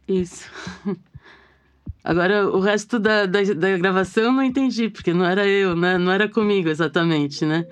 [0.07, 0.49] isso.
[2.03, 5.97] Agora, o resto da, da, da gravação eu não entendi, porque não era eu, né?
[5.97, 7.67] Não era comigo exatamente, né?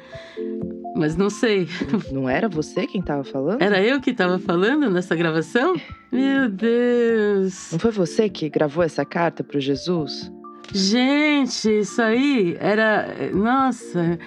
[0.97, 1.67] Mas não sei.
[2.11, 3.61] Não era você quem tava falando?
[3.61, 5.75] Era eu que estava falando nessa gravação?
[6.11, 7.69] Meu Deus!
[7.71, 10.31] Não foi você que gravou essa carta pro Jesus?
[10.73, 13.07] Gente, isso aí era.
[13.33, 14.17] Nossa!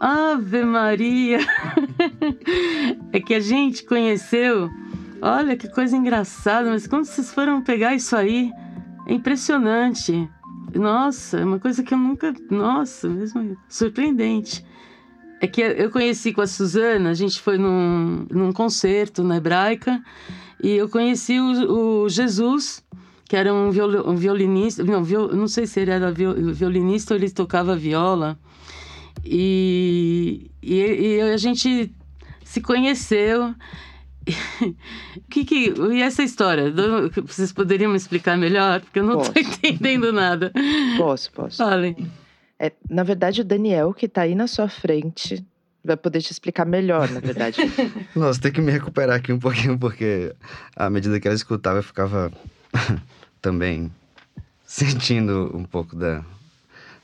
[0.00, 1.38] Ave Maria!
[3.12, 4.68] É que a gente conheceu.
[5.20, 8.50] Olha que coisa engraçada, mas quando vocês foram pegar isso aí,
[9.06, 10.28] é impressionante.
[10.74, 12.34] Nossa, é uma coisa que eu nunca.
[12.50, 14.64] Nossa, mesmo surpreendente.
[15.40, 20.02] É que eu conheci com a Suzana, a gente foi num, num concerto na Hebraica
[20.62, 22.82] e eu conheci o, o Jesus,
[23.24, 27.14] que era um, viol, um violinista, não, viol, não sei se ele era viol, violinista
[27.14, 28.38] ou ele tocava viola.
[29.24, 31.92] E, e, e a gente
[32.44, 33.54] se conheceu.
[35.30, 36.72] que, que, e essa história?
[37.26, 38.80] Vocês poderiam me explicar melhor?
[38.80, 40.52] Porque eu não estou entendendo nada.
[40.96, 41.58] Posso, posso.
[41.58, 41.96] Falem.
[42.58, 45.44] É, na verdade, o Daniel, que tá aí na sua frente,
[45.84, 47.58] vai poder te explicar melhor, na verdade.
[48.14, 50.34] Nossa, tem que me recuperar aqui um pouquinho, porque
[50.74, 52.32] à medida que ela escutava, eu ficava
[53.40, 53.90] também
[54.66, 56.24] sentindo um pouco da,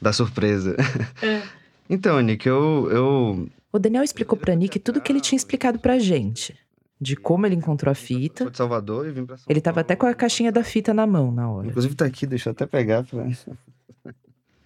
[0.01, 0.77] da surpresa.
[1.23, 1.43] É.
[1.89, 3.49] Então, Nick, eu, eu.
[3.73, 6.55] O Daniel explicou pra Nick tudo que ele tinha explicado pra gente.
[7.01, 8.45] De como ele encontrou a fita.
[8.45, 10.95] Fui de Salvador e vim pra São Ele tava até com a caixinha da fita
[10.95, 11.67] na mão na hora.
[11.67, 13.03] Inclusive tá aqui, deixa eu até pegar.
[13.05, 13.27] Pra...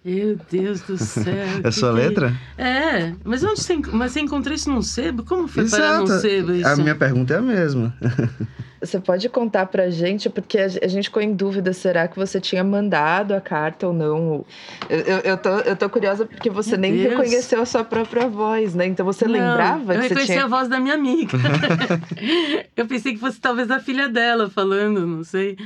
[0.09, 1.23] Meu Deus do céu.
[1.63, 2.33] É sua que- letra?
[2.57, 5.23] É, mas onde você, mas você encontrou isso num sebo?
[5.23, 6.67] Como foi parar num sebo isso?
[6.67, 7.93] A minha pergunta é a mesma.
[8.81, 12.63] Você pode contar pra gente, porque a gente ficou em dúvida, será que você tinha
[12.63, 14.45] mandado a carta ou não?
[14.89, 17.09] Eu, eu, eu tô, eu tô curiosa porque você Meu nem Deus.
[17.09, 18.85] reconheceu a sua própria voz, né?
[18.85, 20.45] Então você Não, lembrava Eu que você reconheci tinha...
[20.45, 21.37] a voz da minha amiga.
[22.77, 25.57] eu pensei que fosse talvez a filha dela falando, não sei.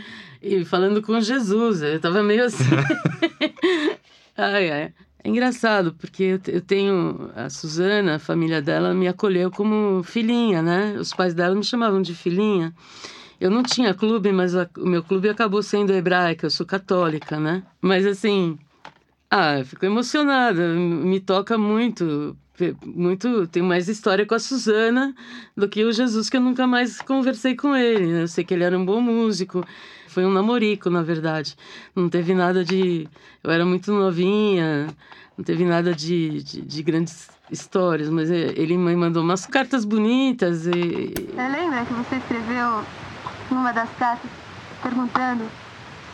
[0.42, 1.84] E falando com Jesus.
[1.84, 2.66] Eu tava meio assim.
[4.36, 4.94] Ai, ai.
[5.26, 7.32] É engraçado, porque eu te- eu tenho.
[7.36, 10.94] A Suzana, a família dela, me acolheu como filhinha, né?
[11.00, 12.74] Os pais dela me chamavam de filhinha.
[13.40, 17.40] Eu não tinha clube, mas a- o meu clube acabou sendo hebraica, eu sou católica,
[17.40, 17.64] né?
[17.82, 18.58] Mas assim.
[19.32, 22.38] Ah, eu fico emocionada, me toca muito.
[22.86, 25.14] Muito, tem mais história com a Suzana
[25.58, 28.08] do que o Jesus, que eu nunca mais conversei com ele.
[28.14, 28.22] né?
[28.24, 29.66] Eu sei que ele era um bom músico,
[30.14, 31.56] foi um namorico, na verdade.
[31.96, 33.08] Não teve nada de.
[33.44, 34.88] Eu era muito novinha,
[35.38, 40.68] não teve nada de, de, de grandes histórias, mas ele me mandou umas cartas bonitas
[40.68, 41.14] e.
[41.14, 42.84] Você lembra que você escreveu
[43.50, 44.30] numa das cartas
[44.82, 45.44] perguntando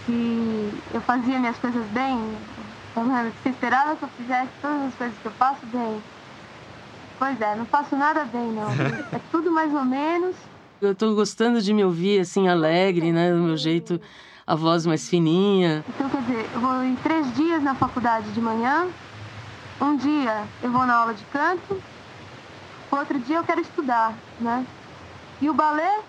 [0.05, 2.17] se eu fazia minhas coisas bem?
[2.95, 6.01] Falando que você esperava que eu fizesse todas as coisas que eu faço bem.
[7.19, 8.69] Pois é, não faço nada bem, não.
[9.11, 10.35] É tudo mais ou menos.
[10.81, 13.33] Eu tô gostando de me ouvir assim, alegre, né?
[13.33, 13.99] Do meu jeito,
[14.47, 15.83] a voz mais fininha.
[15.89, 18.87] Então, quer dizer, eu vou em três dias na faculdade de manhã.
[19.81, 21.81] Um dia eu vou na aula de canto.
[22.89, 24.65] Outro dia eu quero estudar, né?
[25.41, 26.01] E o balé?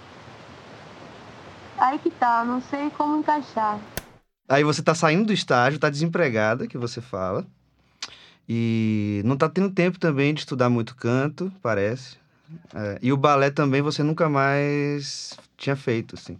[1.76, 3.78] Aí que tá, não sei como encaixar.
[4.48, 7.44] Aí você tá saindo do estágio, tá desempregada, que você fala.
[8.48, 12.19] E não tá tendo tempo também de estudar muito canto, parece.
[12.74, 16.38] É, e o balé também você nunca mais tinha feito, assim.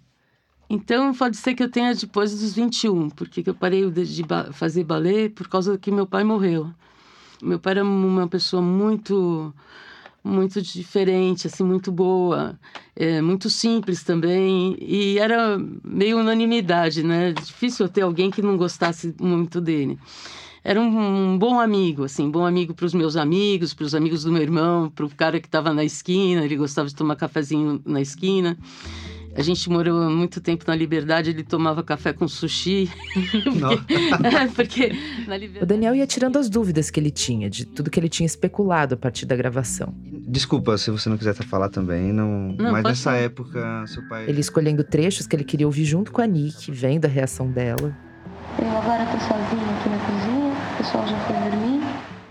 [0.69, 5.29] Então pode ser que eu tenha depois dos 21, porque eu parei de, fazer balé
[5.29, 6.71] por causa que meu pai morreu.
[7.43, 9.53] Meu pai era uma pessoa muito
[10.23, 12.59] muito diferente, assim, muito boa,
[12.95, 17.33] é, muito simples também, e era meio unanimidade, né?
[17.33, 19.99] Difícil ter alguém que não gostasse muito dele.
[20.63, 24.25] Era um, um bom amigo, assim, bom amigo para os meus amigos, para os amigos
[24.25, 27.81] do meu irmão, para o cara que estava na esquina, ele gostava de tomar cafezinho
[27.85, 28.59] na esquina.
[29.35, 32.91] A gente morou muito tempo na Liberdade, ele tomava café com sushi.
[33.65, 33.95] porque,
[34.27, 34.93] é, porque
[35.27, 35.67] na O.
[35.67, 38.97] Daniel ia tirando as dúvidas que ele tinha, de tudo que ele tinha especulado a
[38.97, 39.95] partir da gravação.
[40.13, 42.55] Desculpa se você não quiser falar também, não.
[42.59, 43.17] Não, mas nessa falar.
[43.19, 44.29] época, seu pai.
[44.29, 47.97] Ele escolhendo trechos que ele queria ouvir junto com a Nick, vendo a reação dela.
[48.59, 50.39] Eu agora tô sozinha aqui na cozinha,
[50.81, 51.83] pessoal já foi dormir.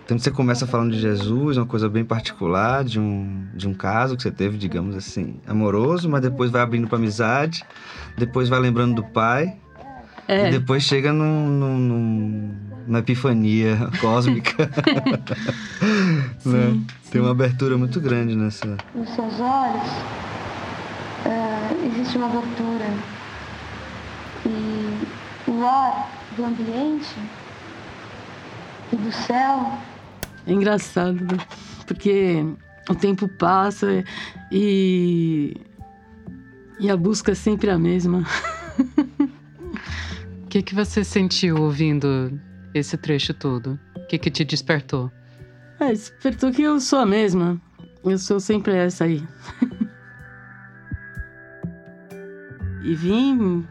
[0.03, 4.17] Então você começa falando de Jesus, uma coisa bem particular, de um, de um caso
[4.17, 7.63] que você teve, digamos assim, amoroso, mas depois vai abrindo pra amizade,
[8.17, 9.55] depois vai lembrando do pai,
[10.27, 10.47] É.
[10.47, 12.55] e depois chega num, num- num-
[12.87, 14.67] numa epifania cósmica.
[16.43, 16.79] né?
[17.11, 18.77] Tem uma abertura muito grande nessa.
[18.95, 19.91] Nos seus olhos
[21.25, 22.85] ah, existe uma abertura.
[24.47, 25.07] E
[25.51, 27.13] o ar do ambiente
[28.91, 29.71] e do céu
[30.47, 31.37] É engraçado, né?
[31.85, 32.43] porque
[32.89, 34.03] o tempo passa
[34.51, 35.55] e,
[36.79, 38.23] e a busca é sempre a mesma.
[40.43, 42.41] O que, que você sentiu ouvindo
[42.73, 43.79] esse trecho todo?
[43.95, 45.11] O que, que te despertou?
[45.79, 47.61] É, despertou que eu sou a mesma.
[48.03, 49.23] Eu sou sempre essa aí.
[52.83, 53.63] e vim,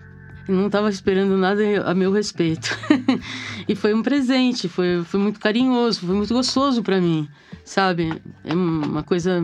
[0.48, 2.76] não estava esperando nada a meu respeito.
[3.68, 7.28] e foi um presente, foi, foi muito carinhoso, foi muito gostoso para mim,
[7.64, 8.20] sabe?
[8.44, 9.42] É uma coisa.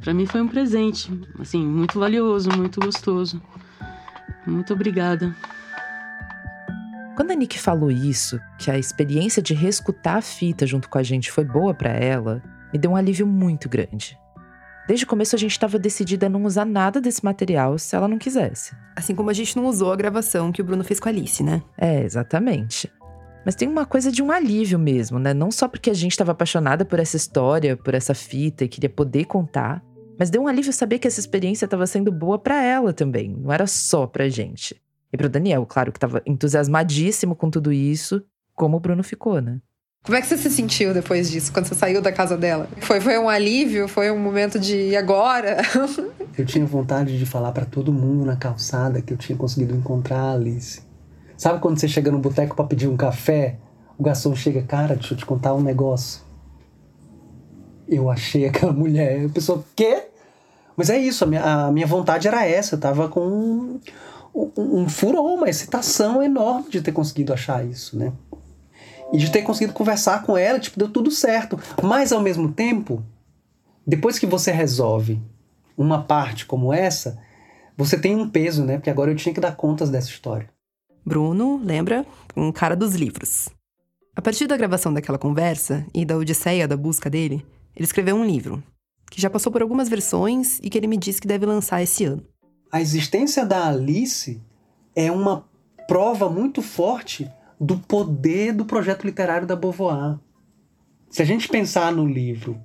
[0.00, 3.40] Para mim foi um presente, assim, muito valioso, muito gostoso.
[4.46, 5.34] Muito obrigada.
[7.16, 11.02] Quando a Nick falou isso, que a experiência de reescutar a fita junto com a
[11.02, 12.42] gente foi boa pra ela,
[12.72, 14.18] me deu um alívio muito grande.
[14.86, 18.06] Desde o começo a gente estava decidida a não usar nada desse material se ela
[18.06, 18.74] não quisesse.
[18.94, 21.42] Assim como a gente não usou a gravação que o Bruno fez com a Alice,
[21.42, 21.62] né?
[21.78, 22.92] É, exatamente.
[23.46, 25.32] Mas tem uma coisa de um alívio mesmo, né?
[25.32, 28.90] Não só porque a gente estava apaixonada por essa história, por essa fita e queria
[28.90, 29.82] poder contar,
[30.18, 33.52] mas deu um alívio saber que essa experiência estava sendo boa pra ela também, não
[33.52, 34.80] era só pra gente.
[35.12, 38.22] E pro Daniel, claro, que estava entusiasmadíssimo com tudo isso,
[38.54, 39.60] como o Bruno ficou, né?
[40.04, 42.68] Como é que você se sentiu depois disso, quando você saiu da casa dela?
[42.82, 43.88] Foi, foi um alívio?
[43.88, 45.62] Foi um momento de agora?
[46.36, 50.18] Eu tinha vontade de falar para todo mundo na calçada que eu tinha conseguido encontrar
[50.18, 50.82] a Alice.
[51.38, 53.56] Sabe quando você chega no boteco para pedir um café?
[53.96, 56.22] O garçom chega, cara, deixa eu te contar um negócio.
[57.88, 59.26] Eu achei aquela mulher.
[59.26, 60.08] A pessoa, quê?
[60.76, 62.74] Mas é isso, a minha, a minha vontade era essa.
[62.74, 63.80] Eu tava com um,
[64.34, 68.12] um, um furor, uma excitação enorme de ter conseguido achar isso, né?
[69.14, 71.56] E de ter conseguido conversar com ela, tipo, deu tudo certo.
[71.80, 73.00] Mas ao mesmo tempo,
[73.86, 75.22] depois que você resolve
[75.78, 77.16] uma parte como essa,
[77.76, 78.76] você tem um peso, né?
[78.76, 80.50] Porque agora eu tinha que dar contas dessa história.
[81.06, 82.04] Bruno, lembra?
[82.36, 83.48] Um cara dos livros.
[84.16, 87.46] A partir da gravação daquela conversa e da odisseia da busca dele,
[87.76, 88.60] ele escreveu um livro,
[89.12, 92.04] que já passou por algumas versões e que ele me disse que deve lançar esse
[92.04, 92.24] ano.
[92.72, 94.42] A existência da Alice
[94.96, 95.44] é uma
[95.86, 97.30] prova muito forte
[97.60, 100.18] do poder do projeto literário da Beauvoir.
[101.10, 102.60] Se a gente pensar no livro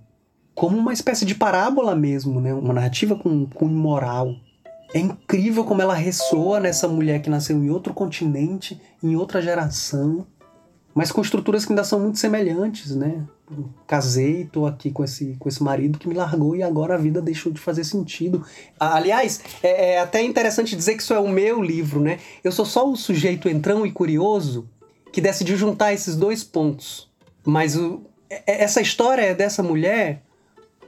[0.56, 2.54] como uma espécie de parábola mesmo, né?
[2.54, 4.36] uma narrativa com, com moral,
[4.94, 10.26] é incrível como ela ressoa nessa mulher que nasceu em outro continente, em outra geração,
[10.94, 13.24] mas com estruturas que ainda são muito semelhantes, né?
[13.88, 17.22] Casei, tô aqui com esse, com esse marido que me largou e agora a vida
[17.22, 18.44] deixou de fazer sentido.
[18.80, 22.20] Aliás, é, é até interessante dizer que isso é o meu livro, né?
[22.44, 24.68] Eu sou só o sujeito entrão e curioso
[25.12, 27.10] que decidiu juntar esses dois pontos.
[27.46, 30.24] Mas o, é, essa história é dessa mulher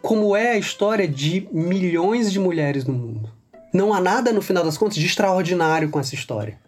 [0.01, 3.29] como é a história de milhões de mulheres no mundo.
[3.73, 6.59] Não há nada, no final das contas, de extraordinário com essa história.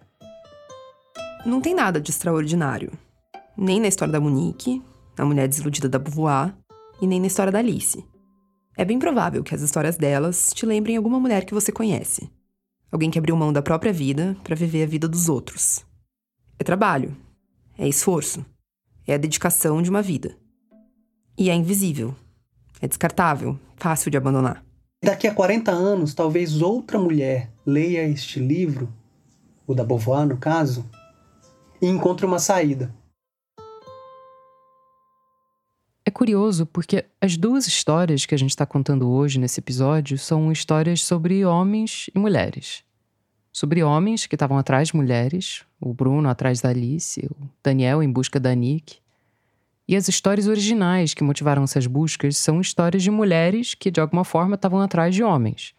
[1.46, 2.92] Não tem nada de extraordinário.
[3.58, 4.82] Nem na história da Monique,
[5.18, 6.54] a mulher desiludida da Beauvoir,
[7.02, 8.04] e nem na história da Alice.
[8.78, 12.30] É bem provável que as histórias delas te lembrem alguma mulher que você conhece.
[12.92, 15.86] Alguém que abriu mão da própria vida para viver a vida dos outros.
[16.58, 17.16] É trabalho,
[17.78, 18.46] é esforço,
[19.08, 20.38] é a dedicação de uma vida.
[21.38, 22.16] E é invisível,
[22.82, 24.64] é descartável, fácil de abandonar.
[25.04, 28.88] Daqui a 40 anos, talvez outra mulher leia este livro,
[29.68, 30.90] o da Beauvoir no caso,
[31.82, 32.94] e encontre uma saída.
[36.06, 40.52] É curioso porque as duas histórias que a gente está contando hoje nesse episódio são
[40.52, 42.84] histórias sobre homens e mulheres.
[43.54, 48.12] Sobre homens que estavam atrás de mulheres, o Bruno atrás da Alice, o Daniel em
[48.12, 48.96] busca da Nick.
[49.88, 54.24] E as histórias originais que motivaram essas buscas são histórias de mulheres que, de alguma
[54.24, 55.76] forma, estavam atrás de homens.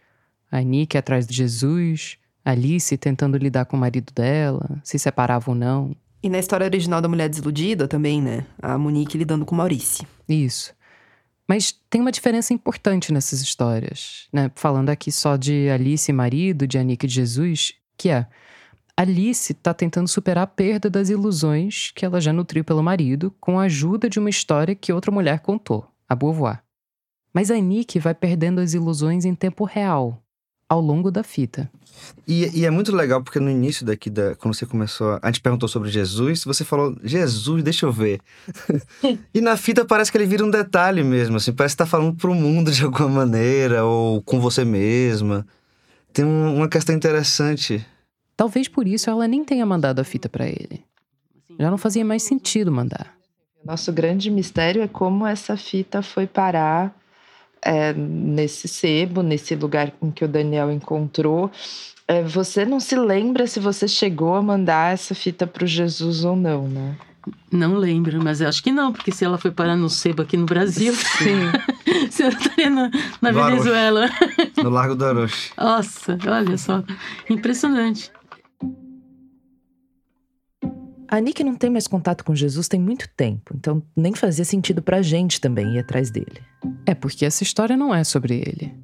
[0.53, 5.57] A Nick atrás de Jesus, Alice tentando lidar com o marido dela, se separava ou
[5.57, 5.97] não.
[6.23, 8.47] E na história original da Mulher Desiludida também, né?
[8.63, 10.07] A Monique lidando com Maurice.
[10.29, 10.73] Isso.
[11.47, 14.51] Mas tem uma diferença importante nessas histórias, né?
[14.55, 18.27] Falando aqui só de Alice e marido, de Anique e Jesus, que é
[18.97, 23.59] Alice está tentando superar a perda das ilusões que ela já nutriu pelo marido com
[23.59, 26.63] a ajuda de uma história que outra mulher contou, a Beauvoir.
[27.33, 27.57] Mas a
[27.99, 30.24] vai perdendo as ilusões em tempo real,
[30.75, 31.71] ao longo da fita.
[32.27, 35.41] E, e, é muito legal porque no início daqui, da, quando você começou, a gente
[35.41, 38.21] perguntou sobre Jesus, você falou, Jesus, deixa eu ver.
[39.33, 42.15] e na fita parece que ele vira um detalhe mesmo, assim, parece que tá falando
[42.15, 45.47] pro mundo de alguma maneira, ou com você mesma.
[46.13, 47.85] Tem um, uma questão interessante.
[48.37, 50.83] Talvez por isso ela nem tenha mandado a fita para ele.
[51.59, 53.15] Já não fazia mais sentido mandar.
[53.65, 56.95] Nosso grande mistério é como essa fita foi parar
[57.65, 61.51] é, nesse sebo, nesse lugar em que o Daniel encontrou.
[62.07, 66.25] É, você não se lembra se você chegou a mandar essa fita para o Jesus
[66.25, 66.97] ou não, né?
[67.51, 70.37] Não lembro, mas eu acho que não, porque se ela foi parar no sebo aqui
[70.37, 71.51] no Brasil, sim.
[72.11, 72.91] se ela estaria na,
[73.23, 73.33] na.
[73.33, 74.11] Venezuela.
[74.63, 75.51] No Largo do Aroche.
[75.57, 76.85] Nossa, olha só,
[77.31, 78.13] impressionante.
[81.15, 84.83] A Nick não tem mais contato com Jesus tem muito tempo, então nem fazia sentido
[84.83, 86.43] pra gente também ir atrás dele.
[86.85, 88.75] É porque essa história não é sobre ele.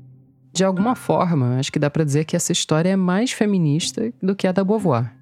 [0.52, 4.36] De alguma forma, acho que dá pra dizer que essa história é mais feminista do
[4.36, 5.12] que a da Beauvoir.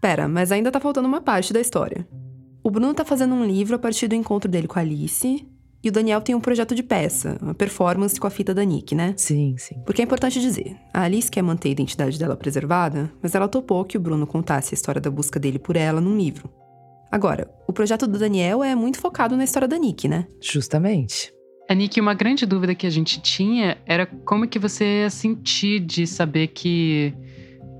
[0.00, 2.06] Pera, mas ainda tá faltando uma parte da história.
[2.62, 5.44] O Bruno tá fazendo um livro a partir do encontro dele com a Alice,
[5.82, 8.94] e o Daniel tem um projeto de peça, uma performance com a fita da Nick,
[8.94, 9.14] né?
[9.16, 9.82] Sim, sim.
[9.84, 13.84] Porque é importante dizer, a Alice quer manter a identidade dela preservada, mas ela topou
[13.84, 16.48] que o Bruno contasse a história da busca dele por ela num livro.
[17.10, 20.26] Agora, o projeto do Daniel é muito focado na história da Nick, né?
[20.40, 21.32] Justamente.
[21.68, 25.80] A Nick, uma grande dúvida que a gente tinha era como que você ia sentir
[25.80, 27.12] de saber que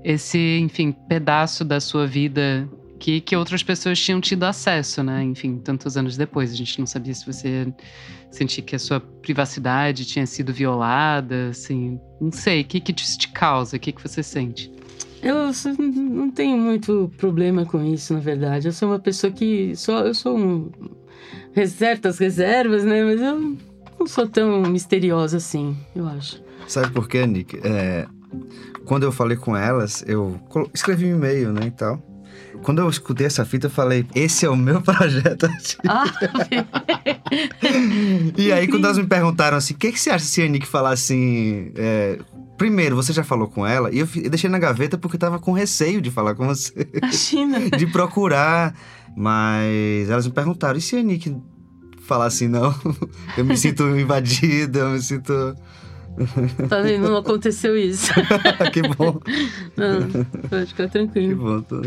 [0.03, 2.69] esse, enfim, pedaço da sua vida
[3.03, 5.21] que, que outras pessoas tinham tido acesso, né?
[5.23, 6.53] Enfim, tantos anos depois.
[6.53, 7.67] A gente não sabia se você
[8.31, 11.99] sentia que a sua privacidade tinha sido violada, assim.
[12.21, 13.75] Não sei, o que que isso te causa?
[13.75, 14.71] O que que você sente?
[15.21, 18.69] Eu não tenho muito problema com isso, na verdade.
[18.69, 19.75] Eu sou uma pessoa que.
[19.75, 20.71] Sou, eu sou um,
[21.67, 23.03] certas reservas, né?
[23.03, 23.57] Mas eu
[23.99, 26.41] não sou tão misteriosa assim, eu acho.
[26.69, 27.59] Sabe por quê, Nick?
[27.65, 28.07] É,
[28.85, 30.39] quando eu falei com elas, eu
[30.73, 32.12] escrevi um e-mail, né, e tal.
[32.61, 35.49] Quando eu escutei essa fita, eu falei, esse é o meu projeto.
[35.87, 36.03] Ah,
[38.37, 40.67] e aí, quando elas me perguntaram assim, o que, que você acha se a Nick
[40.67, 41.71] falar assim...
[41.75, 42.19] É,
[42.57, 43.93] primeiro, você já falou com ela?
[43.93, 46.87] E eu, eu deixei na gaveta porque eu tava com receio de falar com você.
[46.93, 47.69] Imagina.
[47.69, 48.75] de procurar.
[49.15, 51.35] Mas elas me perguntaram, e se a Nick
[52.01, 52.73] falar assim, não?
[53.37, 55.55] eu me sinto invadida, eu me sinto...
[56.69, 57.09] Tá vendo?
[57.09, 58.11] Não aconteceu isso.
[58.71, 59.19] que bom.
[59.75, 61.29] Não, pode ficar tranquilo.
[61.29, 61.61] Que bom.
[61.61, 61.81] Tô...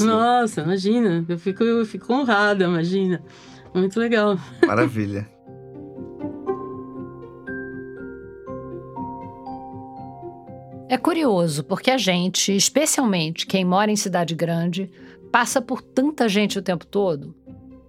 [0.00, 1.24] Nossa, imagina.
[1.28, 3.22] Eu fico, eu fico honrada, imagina.
[3.74, 4.38] Muito legal.
[4.66, 5.28] Maravilha.
[10.90, 14.90] É curioso, porque a gente, especialmente quem mora em cidade grande,
[15.30, 17.34] passa por tanta gente o tempo todo.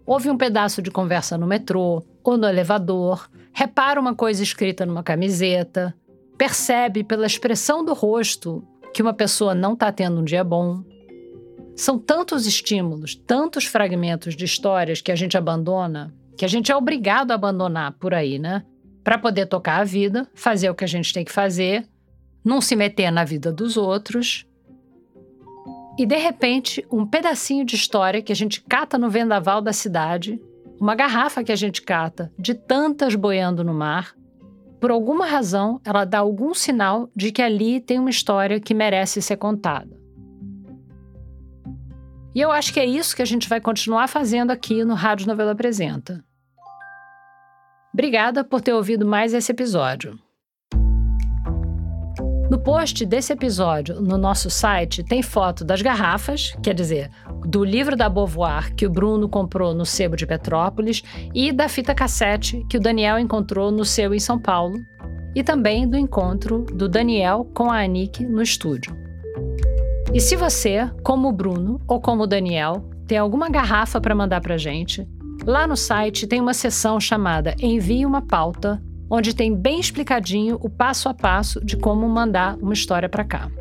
[0.06, 5.02] Ouve um pedaço de conversa no metrô ou no elevador, repara uma coisa escrita numa
[5.02, 5.96] camiseta,
[6.38, 10.84] percebe pela expressão do rosto que uma pessoa não está tendo um dia bom.
[11.80, 16.76] São tantos estímulos, tantos fragmentos de histórias que a gente abandona, que a gente é
[16.76, 18.66] obrigado a abandonar por aí, né?
[19.02, 21.88] Para poder tocar a vida, fazer o que a gente tem que fazer,
[22.44, 24.46] não se meter na vida dos outros.
[25.98, 30.38] E de repente, um pedacinho de história que a gente cata no vendaval da cidade,
[30.82, 34.14] uma garrafa que a gente cata de tantas boiando no mar,
[34.82, 39.22] por alguma razão, ela dá algum sinal de que ali tem uma história que merece
[39.22, 39.99] ser contada.
[42.34, 45.28] E eu acho que é isso que a gente vai continuar fazendo aqui no Rádio
[45.28, 46.24] Novela Apresenta.
[47.94, 50.18] Obrigada por ter ouvido mais esse episódio.
[52.50, 57.10] No post desse episódio, no nosso site, tem foto das garrafas, quer dizer,
[57.46, 61.04] do livro da Beauvoir que o Bruno comprou no sebo de Petrópolis
[61.34, 64.80] e da fita cassete que o Daniel encontrou no seu em São Paulo,
[65.36, 69.09] e também do encontro do Daniel com a Anique no estúdio.
[70.12, 74.42] E se você, como o Bruno ou como o Daniel, tem alguma garrafa para mandar
[74.42, 75.08] para gente,
[75.46, 80.70] lá no site tem uma seção chamada Envie uma pauta, onde tem bem explicadinho o
[80.70, 83.52] passo a passo de como mandar uma história para cá.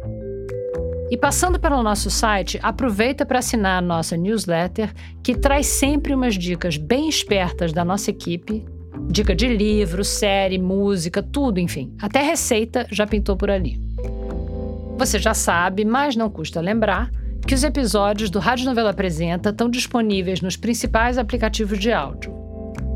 [1.10, 4.92] E passando pelo nosso site, aproveita para assinar a nossa newsletter,
[5.22, 8.64] que traz sempre umas dicas bem espertas da nossa equipe.
[9.10, 11.94] Dica de livro, série, música, tudo, enfim.
[12.00, 13.87] Até receita já pintou por ali.
[14.98, 17.08] Você já sabe, mas não custa lembrar,
[17.46, 22.34] que os episódios do Rádio Novela Apresenta estão disponíveis nos principais aplicativos de áudio.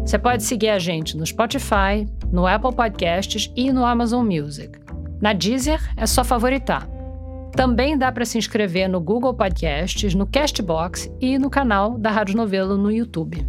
[0.04, 4.80] Você pode seguir a gente no Spotify, no Apple Podcasts e no Amazon Music.
[5.20, 6.88] Na Deezer é só favoritar.
[7.52, 12.36] Também dá para se inscrever no Google Podcasts, no Castbox e no canal da Rádio
[12.36, 13.46] Novelo no YouTube.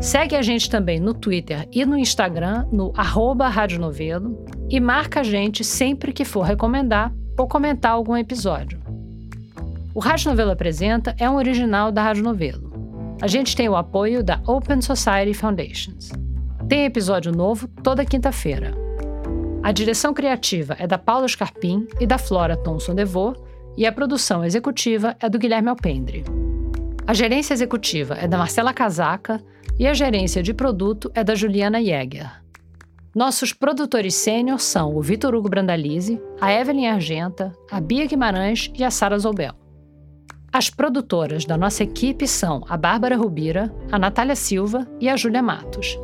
[0.00, 5.20] Segue a gente também no Twitter e no Instagram, no arroba Rádio Novelo, e marca
[5.20, 8.80] a gente sempre que for recomendar ou comentar algum episódio.
[9.94, 12.72] O Rádio Novelo Apresenta é um original da Rádio Novelo.
[13.20, 16.10] A gente tem o apoio da Open Society Foundations.
[16.68, 18.74] Tem episódio novo toda quinta-feira.
[19.62, 23.34] A direção criativa é da Paula Scarpim e da Flora Thomson Devô,
[23.76, 26.24] e a produção executiva é do Guilherme Alpendre.
[27.06, 29.42] A gerência executiva é da Marcela Casaca
[29.78, 32.30] e a gerência de produto é da Juliana Jäger.
[33.16, 38.84] Nossos produtores sênior são o Vitor Hugo Brandalize, a Evelyn Argenta, a Bia Guimarães e
[38.84, 39.54] a Sara Zoubel.
[40.52, 45.42] As produtoras da nossa equipe são a Bárbara Rubira, a Natália Silva e a Júlia
[45.42, 45.98] Matos.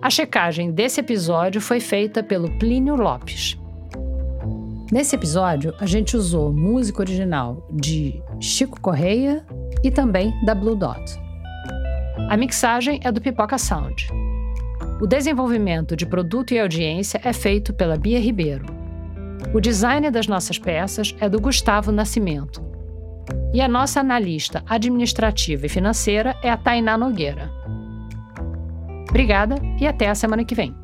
[0.00, 3.58] A checagem desse episódio foi feita pelo Plínio Lopes.
[4.92, 9.44] Nesse episódio, a gente usou música original de Chico Correia
[9.82, 11.20] e também da Blue Dot.
[12.30, 14.06] A mixagem é do Pipoca Sound.
[15.00, 18.66] O desenvolvimento de produto e audiência é feito pela Bia Ribeiro.
[19.52, 22.62] O design das nossas peças é do Gustavo Nascimento.
[23.52, 27.50] E a nossa analista administrativa e financeira é a Tainá Nogueira.
[29.08, 30.83] Obrigada e até a semana que vem.